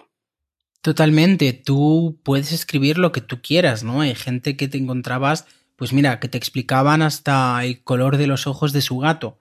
Totalmente, 0.81 1.53
tú 1.53 2.19
puedes 2.23 2.51
escribir 2.51 2.97
lo 2.97 3.11
que 3.11 3.21
tú 3.21 3.41
quieras, 3.41 3.83
¿no? 3.83 4.01
Hay 4.01 4.15
gente 4.15 4.57
que 4.57 4.67
te 4.67 4.77
encontrabas, 4.77 5.45
pues 5.75 5.93
mira, 5.93 6.19
que 6.19 6.27
te 6.27 6.37
explicaban 6.37 7.01
hasta 7.01 7.63
el 7.63 7.81
color 7.83 8.17
de 8.17 8.27
los 8.27 8.45
ojos 8.45 8.73
de 8.73 8.81
su 8.81 8.97
gato. 8.99 9.37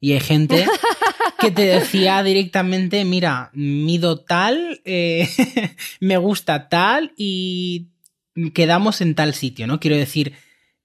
Y 0.00 0.12
hay 0.12 0.20
gente 0.20 0.66
que 1.40 1.50
te 1.50 1.62
decía 1.62 2.22
directamente, 2.22 3.04
mira, 3.04 3.50
mido 3.54 4.20
tal, 4.20 4.80
eh, 4.84 5.28
me 6.00 6.18
gusta 6.18 6.68
tal 6.68 7.12
y 7.16 7.88
quedamos 8.54 9.00
en 9.00 9.14
tal 9.14 9.34
sitio, 9.34 9.66
¿no? 9.66 9.80
Quiero 9.80 9.96
decir, 9.96 10.34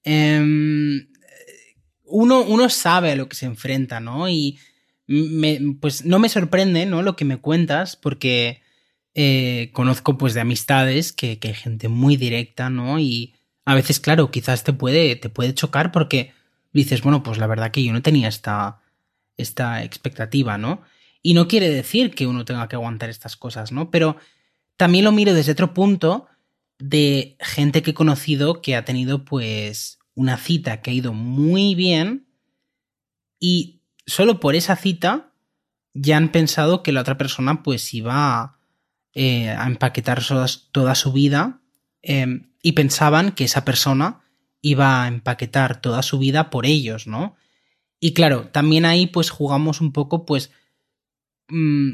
eh, 0.03 1.07
uno, 2.05 2.41
uno 2.41 2.69
sabe 2.69 3.11
a 3.11 3.15
lo 3.15 3.27
que 3.27 3.35
se 3.35 3.45
enfrenta, 3.45 3.99
¿no? 3.99 4.29
Y 4.29 4.59
me, 5.07 5.59
pues 5.81 6.05
no 6.05 6.19
me 6.19 6.29
sorprende, 6.29 6.85
¿no? 6.85 7.01
Lo 7.01 7.15
que 7.15 7.25
me 7.25 7.37
cuentas, 7.37 7.95
porque 7.95 8.61
eh, 9.15 9.71
conozco 9.73 10.17
pues 10.17 10.33
de 10.33 10.41
amistades 10.41 11.11
que, 11.11 11.39
que, 11.39 11.49
hay 11.49 11.53
gente 11.53 11.87
muy 11.87 12.15
directa, 12.15 12.69
¿no? 12.69 12.99
Y 12.99 13.33
a 13.65 13.75
veces, 13.75 13.99
claro, 13.99 14.31
quizás 14.31 14.63
te 14.63 14.73
puede, 14.73 15.15
te 15.15 15.29
puede 15.29 15.53
chocar 15.53 15.91
porque 15.91 16.33
dices, 16.71 17.01
bueno, 17.01 17.23
pues 17.23 17.37
la 17.37 17.47
verdad 17.47 17.71
que 17.71 17.83
yo 17.83 17.93
no 17.93 18.01
tenía 18.01 18.27
esta, 18.27 18.81
esta 19.37 19.83
expectativa, 19.83 20.57
¿no? 20.57 20.81
Y 21.21 21.33
no 21.33 21.47
quiere 21.47 21.69
decir 21.69 22.13
que 22.13 22.27
uno 22.27 22.45
tenga 22.45 22.67
que 22.67 22.75
aguantar 22.75 23.09
estas 23.09 23.37
cosas, 23.37 23.71
¿no? 23.71 23.89
Pero 23.89 24.17
también 24.77 25.05
lo 25.05 25.11
miro 25.11 25.33
desde 25.33 25.53
otro 25.53 25.73
punto 25.73 26.27
de 26.79 27.37
gente 27.39 27.81
que 27.81 27.91
he 27.91 27.93
conocido 27.93 28.61
que 28.61 28.75
ha 28.75 28.85
tenido 28.85 29.25
pues 29.25 29.99
una 30.15 30.37
cita 30.37 30.81
que 30.81 30.91
ha 30.91 30.93
ido 30.93 31.13
muy 31.13 31.75
bien 31.75 32.27
y 33.39 33.81
solo 34.05 34.39
por 34.39 34.55
esa 34.55 34.75
cita 34.75 35.33
ya 35.93 36.17
han 36.17 36.31
pensado 36.31 36.83
que 36.83 36.91
la 36.91 37.01
otra 37.01 37.17
persona 37.17 37.63
pues 37.63 37.93
iba 37.93 38.59
eh, 39.13 39.49
a 39.49 39.67
empaquetar 39.67 40.23
toda 40.71 40.95
su 40.95 41.11
vida 41.13 41.61
eh, 42.01 42.41
y 42.61 42.71
pensaban 42.71 43.31
que 43.31 43.43
esa 43.43 43.63
persona 43.63 44.21
iba 44.61 45.03
a 45.03 45.07
empaquetar 45.07 45.81
toda 45.81 46.01
su 46.01 46.17
vida 46.17 46.49
por 46.49 46.65
ellos, 46.65 47.05
¿no? 47.05 47.35
Y 47.99 48.13
claro, 48.13 48.47
también 48.49 48.85
ahí 48.85 49.07
pues 49.07 49.29
jugamos 49.29 49.81
un 49.81 49.91
poco 49.91 50.25
pues 50.25 50.51
mmm, 51.49 51.93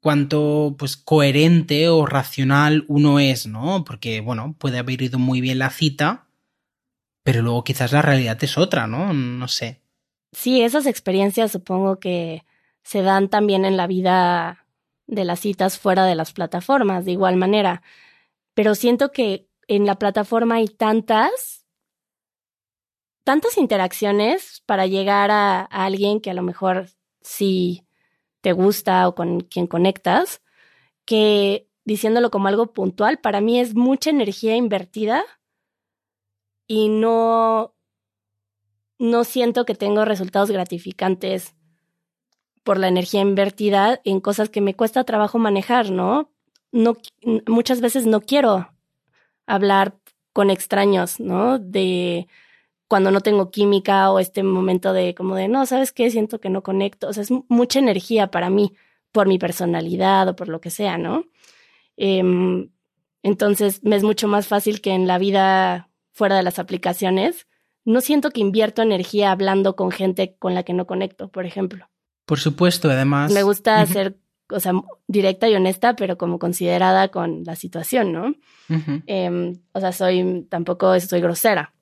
cuánto 0.00 0.74
pues 0.78 0.96
coherente 0.96 1.88
o 1.88 2.06
racional 2.06 2.84
uno 2.88 3.20
es, 3.20 3.46
¿no? 3.46 3.84
Porque 3.84 4.20
bueno, 4.20 4.54
puede 4.58 4.78
haber 4.78 5.02
ido 5.02 5.18
muy 5.18 5.40
bien 5.40 5.58
la 5.58 5.70
cita, 5.70 6.26
pero 7.22 7.42
luego 7.42 7.64
quizás 7.64 7.92
la 7.92 8.02
realidad 8.02 8.42
es 8.42 8.58
otra, 8.58 8.86
¿no? 8.86 9.12
No 9.12 9.48
sé. 9.48 9.82
Sí, 10.32 10.62
esas 10.62 10.86
experiencias 10.86 11.52
supongo 11.52 11.98
que 11.98 12.44
se 12.82 13.02
dan 13.02 13.28
también 13.28 13.64
en 13.64 13.76
la 13.76 13.86
vida 13.86 14.66
de 15.06 15.24
las 15.24 15.40
citas 15.40 15.78
fuera 15.78 16.04
de 16.06 16.14
las 16.14 16.32
plataformas, 16.32 17.04
de 17.04 17.12
igual 17.12 17.36
manera. 17.36 17.82
Pero 18.54 18.74
siento 18.74 19.12
que 19.12 19.48
en 19.66 19.86
la 19.86 19.96
plataforma 19.96 20.56
hay 20.56 20.68
tantas, 20.68 21.66
tantas 23.24 23.58
interacciones 23.58 24.62
para 24.66 24.86
llegar 24.86 25.30
a, 25.30 25.60
a 25.60 25.84
alguien 25.84 26.20
que 26.20 26.30
a 26.30 26.34
lo 26.34 26.42
mejor 26.42 26.88
sí 27.20 27.84
te 28.40 28.52
gusta 28.52 29.08
o 29.08 29.14
con 29.14 29.40
quien 29.40 29.66
conectas, 29.66 30.42
que 31.04 31.68
diciéndolo 31.84 32.30
como 32.30 32.48
algo 32.48 32.72
puntual, 32.72 33.18
para 33.18 33.40
mí 33.40 33.60
es 33.60 33.74
mucha 33.74 34.10
energía 34.10 34.56
invertida 34.56 35.24
y 36.66 36.88
no, 36.88 37.74
no 38.98 39.24
siento 39.24 39.64
que 39.64 39.74
tengo 39.74 40.04
resultados 40.04 40.50
gratificantes 40.50 41.56
por 42.62 42.78
la 42.78 42.88
energía 42.88 43.22
invertida 43.22 44.00
en 44.04 44.20
cosas 44.20 44.50
que 44.50 44.60
me 44.60 44.74
cuesta 44.76 45.04
trabajo 45.04 45.38
manejar, 45.38 45.90
¿no? 45.90 46.30
No, 46.72 46.96
muchas 47.48 47.80
veces 47.80 48.06
no 48.06 48.20
quiero 48.20 48.70
hablar 49.46 49.98
con 50.32 50.50
extraños, 50.50 51.18
¿no? 51.18 51.58
De 51.58 52.28
cuando 52.90 53.12
no 53.12 53.20
tengo 53.20 53.52
química 53.52 54.10
o 54.10 54.18
este 54.18 54.42
momento 54.42 54.92
de 54.92 55.14
como 55.14 55.36
de, 55.36 55.46
no, 55.46 55.64
¿sabes 55.64 55.92
qué? 55.92 56.10
Siento 56.10 56.40
que 56.40 56.50
no 56.50 56.64
conecto. 56.64 57.06
O 57.06 57.12
sea, 57.12 57.22
es 57.22 57.30
mucha 57.46 57.78
energía 57.78 58.32
para 58.32 58.50
mí 58.50 58.72
por 59.12 59.28
mi 59.28 59.38
personalidad 59.38 60.26
o 60.26 60.34
por 60.34 60.48
lo 60.48 60.60
que 60.60 60.70
sea, 60.70 60.98
¿no? 60.98 61.22
Eh, 61.96 62.68
entonces, 63.22 63.84
me 63.84 63.94
es 63.94 64.02
mucho 64.02 64.26
más 64.26 64.48
fácil 64.48 64.80
que 64.80 64.90
en 64.90 65.06
la 65.06 65.18
vida 65.18 65.88
fuera 66.10 66.36
de 66.36 66.42
las 66.42 66.58
aplicaciones, 66.58 67.46
no 67.84 68.00
siento 68.00 68.30
que 68.30 68.40
invierto 68.40 68.82
energía 68.82 69.30
hablando 69.30 69.76
con 69.76 69.92
gente 69.92 70.34
con 70.40 70.56
la 70.56 70.64
que 70.64 70.72
no 70.72 70.88
conecto, 70.88 71.28
por 71.28 71.46
ejemplo. 71.46 71.88
Por 72.26 72.40
supuesto, 72.40 72.90
además. 72.90 73.30
Me 73.30 73.44
gusta 73.44 73.86
ser, 73.86 74.18
o 74.50 74.58
sea, 74.58 74.72
directa 75.06 75.48
y 75.48 75.54
honesta, 75.54 75.94
pero 75.94 76.18
como 76.18 76.40
considerada 76.40 77.06
con 77.12 77.44
la 77.44 77.54
situación, 77.54 78.12
¿no? 78.12 78.34
eh, 79.06 79.56
o 79.70 79.78
sea, 79.80 79.92
soy, 79.92 80.44
tampoco 80.50 80.92
estoy 80.94 81.20
grosera. 81.20 81.72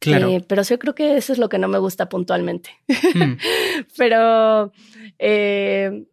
Claro. 0.00 0.30
Eh, 0.30 0.44
pero 0.46 0.62
yo 0.62 0.78
creo 0.78 0.94
que 0.94 1.16
eso 1.16 1.32
es 1.32 1.38
lo 1.38 1.48
que 1.48 1.58
no 1.58 1.68
me 1.68 1.78
gusta 1.78 2.08
puntualmente. 2.08 2.70
Mm. 3.14 3.34
pero, 3.96 4.72
eh, 5.18 6.06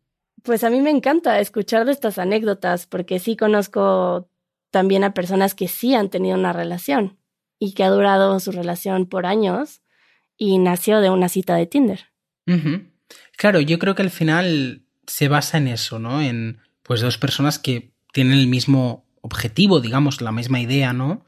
pues 0.43 0.63
a 0.63 0.69
mí 0.69 0.81
me 0.81 0.91
encanta 0.91 1.39
escuchar 1.39 1.85
de 1.85 1.93
estas 1.93 2.19
anécdotas, 2.19 2.85
porque 2.85 3.19
sí 3.19 3.37
conozco 3.37 4.29
también 4.71 5.03
a 5.03 5.13
personas 5.13 5.55
que 5.55 5.67
sí 5.67 5.95
han 5.95 6.09
tenido 6.09 6.37
una 6.37 6.53
relación 6.53 7.17
y 7.59 7.73
que 7.73 7.83
ha 7.83 7.89
durado 7.89 8.39
su 8.39 8.51
relación 8.51 9.07
por 9.07 9.25
años 9.25 9.81
y 10.37 10.57
nació 10.59 10.99
de 10.99 11.09
una 11.09 11.29
cita 11.29 11.55
de 11.55 11.65
Tinder. 11.65 12.05
Claro, 13.37 13.59
yo 13.59 13.79
creo 13.79 13.95
que 13.95 14.03
al 14.03 14.09
final 14.09 14.83
se 15.05 15.27
basa 15.27 15.57
en 15.57 15.67
eso, 15.67 15.99
¿no? 15.99 16.21
En 16.21 16.59
pues 16.83 17.01
dos 17.01 17.17
personas 17.17 17.57
que 17.59 17.93
tienen 18.13 18.37
el 18.37 18.47
mismo 18.47 19.05
objetivo, 19.21 19.79
digamos, 19.79 20.21
la 20.21 20.31
misma 20.31 20.59
idea, 20.59 20.93
¿no? 20.93 21.25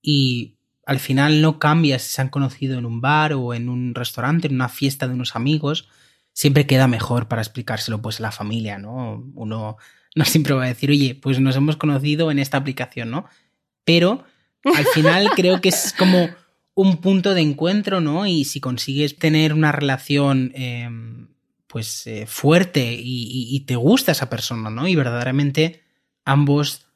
Y 0.00 0.55
al 0.86 1.00
final 1.00 1.42
no 1.42 1.58
cambia 1.58 1.98
si 1.98 2.10
se 2.10 2.22
han 2.22 2.28
conocido 2.28 2.78
en 2.78 2.86
un 2.86 3.00
bar 3.00 3.32
o 3.34 3.52
en 3.52 3.68
un 3.68 3.94
restaurante, 3.94 4.46
en 4.46 4.54
una 4.54 4.68
fiesta 4.68 5.06
de 5.08 5.14
unos 5.14 5.36
amigos, 5.36 5.88
siempre 6.32 6.66
queda 6.66 6.86
mejor 6.86 7.28
para 7.28 7.42
explicárselo 7.42 8.00
pues 8.00 8.20
a 8.20 8.22
la 8.22 8.32
familia, 8.32 8.78
¿no? 8.78 9.24
Uno 9.34 9.76
no 10.14 10.24
siempre 10.24 10.54
va 10.54 10.64
a 10.64 10.68
decir, 10.68 10.90
oye, 10.90 11.14
pues 11.14 11.40
nos 11.40 11.56
hemos 11.56 11.76
conocido 11.76 12.30
en 12.30 12.38
esta 12.38 12.56
aplicación, 12.56 13.10
¿no? 13.10 13.26
Pero 13.84 14.24
al 14.64 14.86
final 14.86 15.30
creo 15.36 15.60
que 15.60 15.70
es 15.70 15.92
como 15.98 16.30
un 16.74 16.98
punto 16.98 17.34
de 17.34 17.40
encuentro, 17.40 18.00
¿no? 18.00 18.26
Y 18.26 18.44
si 18.44 18.60
consigues 18.60 19.18
tener 19.18 19.54
una 19.54 19.72
relación, 19.72 20.52
eh, 20.54 20.88
pues 21.66 22.06
eh, 22.06 22.26
fuerte 22.26 22.96
y, 22.98 23.58
te 23.66 23.76
gusta 23.76 24.12
esa 24.12 24.30
persona, 24.30 24.70
¿no? 24.70 24.86
Y 24.86 24.94
verdaderamente 24.94 25.82
ambos 26.24 26.86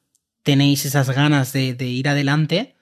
tenéis 0.43 0.85
esas 0.85 1.09
ganas 1.09 1.51
de, 1.51 1.73
de, 1.73 1.87
ir 1.87 2.07
adelante, 2.07 2.75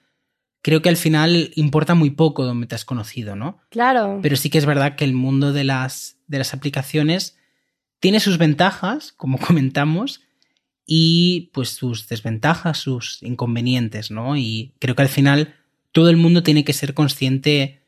creo 0.62 0.82
que 0.82 0.88
al 0.88 0.96
final 0.96 1.50
importa 1.54 1.94
muy 1.94 2.10
poco 2.10 2.44
donde 2.44 2.66
te 2.66 2.74
has 2.74 2.84
conocido, 2.84 3.36
¿no? 3.36 3.58
Claro. 3.70 4.20
Pero 4.22 4.36
sí 4.36 4.50
que 4.50 4.58
es 4.58 4.66
verdad 4.66 4.96
que 4.96 5.04
el 5.04 5.14
mundo 5.14 5.52
de 5.52 5.64
las, 5.64 6.18
de 6.26 6.38
las 6.38 6.54
aplicaciones 6.54 7.36
tiene 7.98 8.20
sus 8.20 8.38
ventajas, 8.38 9.12
como 9.12 9.38
comentamos, 9.46 10.22
y 10.86 11.50
pues 11.52 11.70
sus 11.70 12.08
desventajas, 12.08 12.78
sus 12.78 13.22
inconvenientes, 13.22 14.10
¿no? 14.10 14.36
Y 14.36 14.74
creo 14.80 14.96
que 14.96 15.02
al 15.02 15.08
final 15.08 15.54
todo 15.92 16.10
el 16.10 16.16
mundo 16.16 16.42
tiene 16.42 16.64
que 16.64 16.72
ser 16.72 16.94
consciente 16.94 17.80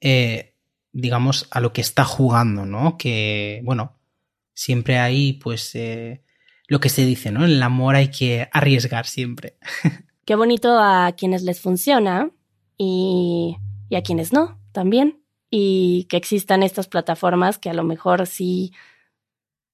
eh, 0.00 0.54
digamos, 0.92 1.46
a 1.50 1.60
lo 1.60 1.72
que 1.72 1.80
está 1.80 2.04
jugando, 2.04 2.66
¿no? 2.66 2.96
Que, 2.98 3.60
bueno, 3.64 3.98
siempre 4.54 4.98
hay, 4.98 5.34
pues, 5.34 5.74
eh, 5.74 6.22
lo 6.66 6.80
que 6.80 6.88
se 6.88 7.04
dice, 7.04 7.30
¿no? 7.30 7.44
En 7.44 7.52
el 7.52 7.62
amor 7.62 7.94
hay 7.94 8.08
que 8.08 8.48
arriesgar 8.52 9.06
siempre. 9.06 9.56
Qué 10.28 10.34
bonito 10.34 10.78
a 10.78 11.10
quienes 11.12 11.42
les 11.42 11.58
funciona 11.58 12.28
y, 12.76 13.56
y 13.88 13.96
a 13.96 14.02
quienes 14.02 14.30
no, 14.30 14.60
también. 14.72 15.22
Y 15.48 16.04
que 16.10 16.18
existan 16.18 16.62
estas 16.62 16.86
plataformas 16.86 17.56
que 17.56 17.70
a 17.70 17.72
lo 17.72 17.82
mejor 17.82 18.26
sí, 18.26 18.74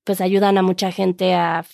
pues, 0.04 0.20
ayudan 0.20 0.56
a 0.56 0.62
mucha 0.62 0.92
gente 0.92 1.34
a, 1.34 1.64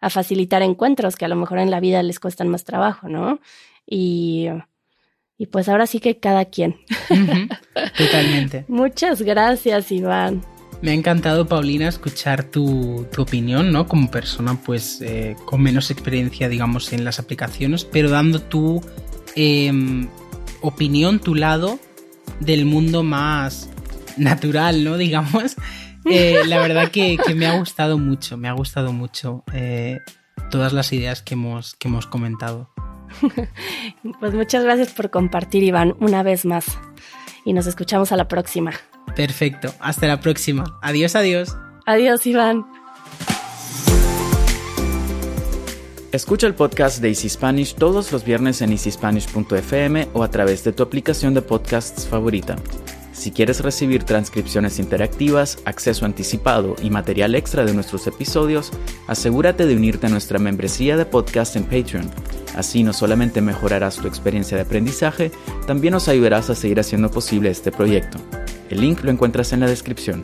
a 0.00 0.10
facilitar 0.10 0.62
encuentros 0.62 1.16
que 1.16 1.24
a 1.24 1.28
lo 1.28 1.34
mejor 1.34 1.58
en 1.58 1.72
la 1.72 1.80
vida 1.80 2.04
les 2.04 2.20
cuestan 2.20 2.46
más 2.46 2.62
trabajo, 2.62 3.08
¿no? 3.08 3.40
Y 3.84 4.46
y 5.36 5.46
pues 5.46 5.68
ahora 5.68 5.88
sí 5.88 5.98
que 5.98 6.20
cada 6.20 6.44
quien. 6.44 6.76
totalmente. 7.98 8.64
Muchas 8.68 9.22
gracias, 9.22 9.90
Iván. 9.90 10.42
Me 10.82 10.92
ha 10.92 10.94
encantado, 10.94 11.46
Paulina, 11.46 11.88
escuchar 11.88 12.44
tu, 12.44 13.06
opinión, 13.18 13.70
¿no? 13.70 13.86
Como 13.86 14.10
persona, 14.10 14.58
pues, 14.64 15.02
eh, 15.02 15.36
con 15.44 15.62
menos 15.62 15.90
experiencia, 15.90 16.48
digamos, 16.48 16.92
en 16.92 17.04
las 17.04 17.18
aplicaciones, 17.18 17.84
pero 17.84 18.08
dando 18.08 18.40
tu 18.40 18.82
em, 19.36 20.08
opinión, 20.62 21.18
tu 21.18 21.34
lado 21.34 21.78
del 22.40 22.64
mundo 22.64 23.02
más 23.02 23.68
natural, 24.16 24.82
¿no? 24.84 24.96
Digamos. 24.96 25.56
Eh, 26.06 26.40
la 26.46 26.60
verdad 26.60 26.90
que, 26.90 27.18
me 27.36 27.46
ha 27.46 27.58
gustado 27.58 27.98
mucho, 27.98 28.38
me 28.38 28.48
ha 28.48 28.52
gustado 28.52 28.90
mucho 28.94 29.44
eh, 29.52 29.98
todas 30.50 30.72
las 30.72 30.94
ideas 30.94 31.20
que 31.20 31.34
hemos, 31.34 31.74
que 31.74 31.88
hemos 31.88 32.06
comentado. 32.06 32.70
Pues 34.18 34.32
muchas 34.32 34.64
gracias 34.64 34.92
por 34.92 35.10
compartir, 35.10 35.62
Iván, 35.62 35.94
una 36.00 36.22
vez 36.22 36.46
más. 36.46 36.78
Y 37.44 37.52
nos 37.52 37.66
escuchamos 37.66 38.12
a 38.12 38.16
la 38.16 38.28
próxima. 38.28 38.72
Perfecto, 39.14 39.72
hasta 39.80 40.06
la 40.06 40.20
próxima. 40.20 40.78
Adiós, 40.82 41.16
adiós. 41.16 41.56
Adiós, 41.86 42.26
Iván. 42.26 42.64
Escucha 46.12 46.48
el 46.48 46.54
podcast 46.54 47.00
de 47.00 47.08
Easy 47.08 47.28
Spanish 47.28 47.74
todos 47.76 48.10
los 48.10 48.24
viernes 48.24 48.62
en 48.62 48.72
easyspanish.fm 48.72 50.08
o 50.12 50.24
a 50.24 50.28
través 50.30 50.64
de 50.64 50.72
tu 50.72 50.82
aplicación 50.82 51.34
de 51.34 51.42
podcasts 51.42 52.08
favorita. 52.08 52.56
Si 53.12 53.30
quieres 53.30 53.60
recibir 53.60 54.02
transcripciones 54.02 54.80
interactivas, 54.80 55.58
acceso 55.66 56.06
anticipado 56.06 56.74
y 56.82 56.90
material 56.90 57.34
extra 57.34 57.64
de 57.64 57.74
nuestros 57.74 58.06
episodios, 58.08 58.72
asegúrate 59.06 59.66
de 59.66 59.76
unirte 59.76 60.06
a 60.06 60.10
nuestra 60.10 60.38
membresía 60.40 60.96
de 60.96 61.04
podcast 61.04 61.54
en 61.54 61.64
Patreon. 61.64 62.10
Así 62.56 62.82
no 62.82 62.92
solamente 62.92 63.40
mejorarás 63.40 63.96
tu 63.96 64.08
experiencia 64.08 64.56
de 64.56 64.62
aprendizaje, 64.62 65.30
también 65.66 65.92
nos 65.92 66.08
ayudarás 66.08 66.50
a 66.50 66.56
seguir 66.56 66.80
haciendo 66.80 67.10
posible 67.10 67.50
este 67.50 67.70
proyecto. 67.70 68.18
El 68.70 68.82
link 68.82 69.02
lo 69.02 69.10
encuentras 69.10 69.52
en 69.52 69.58
la 69.58 69.66
descripción. 69.66 70.22